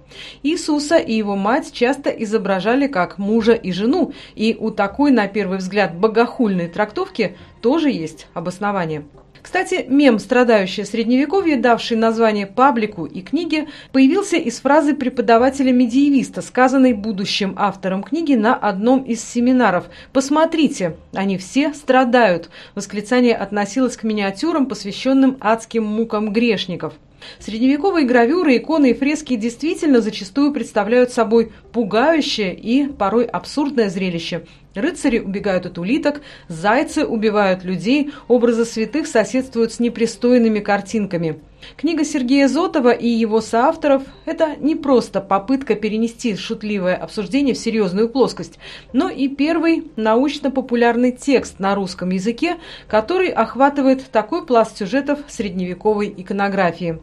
Иисуса 0.44 0.98
и 0.98 1.14
его 1.14 1.36
мать 1.36 1.72
часто 1.72 2.10
изображали 2.10 2.88
как 2.88 3.18
мужа 3.18 3.54
и 3.54 3.72
жену, 3.72 4.14
и 4.36 4.56
у 4.60 4.72
такой, 4.72 5.12
на 5.12 5.28
первый 5.28 5.58
взгляд, 5.58 5.96
богохульной 5.96 6.68
трактовки 6.68 7.38
тоже 7.62 7.90
есть 7.90 8.28
обоснование. 8.34 9.06
Кстати, 9.46 9.86
мем 9.88 10.18
«Страдающее 10.18 10.88
средневековье», 10.88 11.56
давший 11.56 11.98
название 11.98 12.48
паблику 12.48 13.06
и 13.06 13.22
книге, 13.22 13.68
появился 13.92 14.38
из 14.38 14.60
фразы 14.60 14.96
преподавателя-медиевиста, 14.96 16.42
сказанной 16.42 16.94
будущим 16.94 17.54
автором 17.56 18.02
книги 18.02 18.34
на 18.34 18.56
одном 18.56 19.04
из 19.04 19.24
семинаров. 19.24 19.86
«Посмотрите, 20.12 20.96
они 21.14 21.38
все 21.38 21.76
страдают!» 21.76 22.50
Восклицание 22.74 23.36
относилось 23.36 23.98
к 23.98 24.04
миниатюрам, 24.04 24.66
посвященным 24.66 25.38
адским 25.40 25.86
мукам 25.86 26.34
грешников. 26.34 26.96
Средневековые 27.38 28.08
гравюры, 28.08 28.58
иконы 28.58 28.92
и 28.92 28.94
фрески 28.96 29.36
действительно 29.36 30.02
зачастую 30.02 30.54
представляют 30.54 31.12
собой 31.12 31.52
пугающее 31.72 32.56
и 32.56 32.88
порой 32.88 33.26
абсурдное 33.26 33.90
зрелище. 33.90 34.46
Рыцари 34.76 35.20
убегают 35.20 35.66
от 35.66 35.78
улиток, 35.78 36.22
зайцы 36.50 37.06
убивают 37.06 37.64
людей, 37.64 38.12
образы 38.28 38.66
святых 38.66 39.08
соседствуют 39.08 39.72
с 39.74 39.80
непристойными 39.80 40.60
картинками. 40.60 41.40
Книга 41.78 42.04
Сергея 42.04 42.48
Зотова 42.48 42.92
и 42.92 43.08
его 43.08 43.42
соавторов– 43.42 44.04
это 44.26 44.56
не 44.58 44.76
просто 44.76 45.22
попытка 45.22 45.76
перенести 45.76 46.36
шутливое 46.36 46.96
обсуждение 46.96 47.56
в 47.56 47.58
серьезную 47.58 48.10
плоскость, 48.10 48.60
но 48.94 49.10
и 49.10 49.28
первый 49.28 49.90
научно-популярный 49.96 51.12
текст 51.12 51.60
на 51.60 51.74
русском 51.74 52.10
языке, 52.10 52.58
который 52.88 53.30
охватывает 53.30 54.06
такой 54.12 54.46
пласт 54.46 54.78
сюжетов 54.78 55.20
средневековой 55.28 56.14
иконографии. 56.16 57.00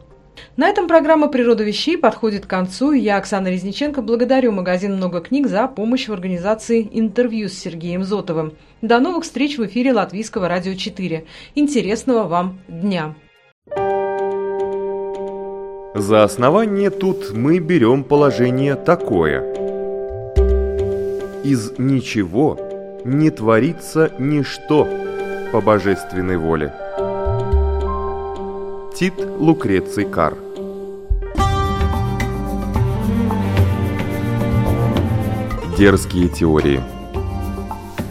На 0.56 0.68
этом 0.68 0.86
программа 0.86 1.28
«Природа 1.28 1.64
вещей» 1.64 1.96
подходит 1.96 2.46
к 2.46 2.48
концу. 2.50 2.92
Я, 2.92 3.16
Оксана 3.16 3.48
Резниченко, 3.48 4.02
благодарю 4.02 4.52
магазин 4.52 4.96
«Много 4.96 5.20
книг» 5.20 5.46
за 5.46 5.66
помощь 5.66 6.08
в 6.08 6.12
организации 6.12 6.88
интервью 6.92 7.48
с 7.48 7.54
Сергеем 7.54 8.04
Зотовым. 8.04 8.52
До 8.82 9.00
новых 9.00 9.24
встреч 9.24 9.56
в 9.56 9.64
эфире 9.66 9.92
Латвийского 9.92 10.48
радио 10.48 10.74
4. 10.74 11.24
Интересного 11.54 12.24
вам 12.24 12.60
дня! 12.68 13.14
За 15.94 16.24
основание 16.24 16.90
тут 16.90 17.32
мы 17.32 17.58
берем 17.58 18.02
положение 18.02 18.76
такое. 18.76 19.42
Из 21.44 21.78
ничего 21.78 22.58
не 23.04 23.30
творится 23.30 24.10
ничто 24.18 24.88
по 25.52 25.60
божественной 25.60 26.38
воле. 26.38 26.72
Тит 28.94 29.14
Лукреций 29.16 30.04
Кар. 30.04 30.36
Дерзкие 35.78 36.28
теории. 36.28 36.80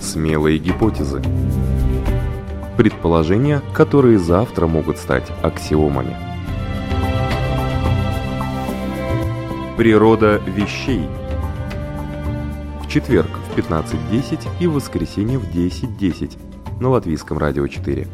Смелые 0.01 0.57
гипотезы. 0.57 1.21
Предположения, 2.77 3.61
которые 3.73 4.17
завтра 4.17 4.65
могут 4.65 4.97
стать 4.97 5.31
аксиомами. 5.43 6.17
Природа 9.77 10.41
вещей. 10.47 11.07
В 12.83 12.89
четверг 12.89 13.29
в 13.29 13.57
15.10 13.57 14.47
и 14.59 14.67
в 14.67 14.73
воскресенье 14.73 15.37
в 15.37 15.43
10.10 15.43 16.81
на 16.81 16.89
Латвийском 16.89 17.37
радио 17.37 17.67
4. 17.67 18.07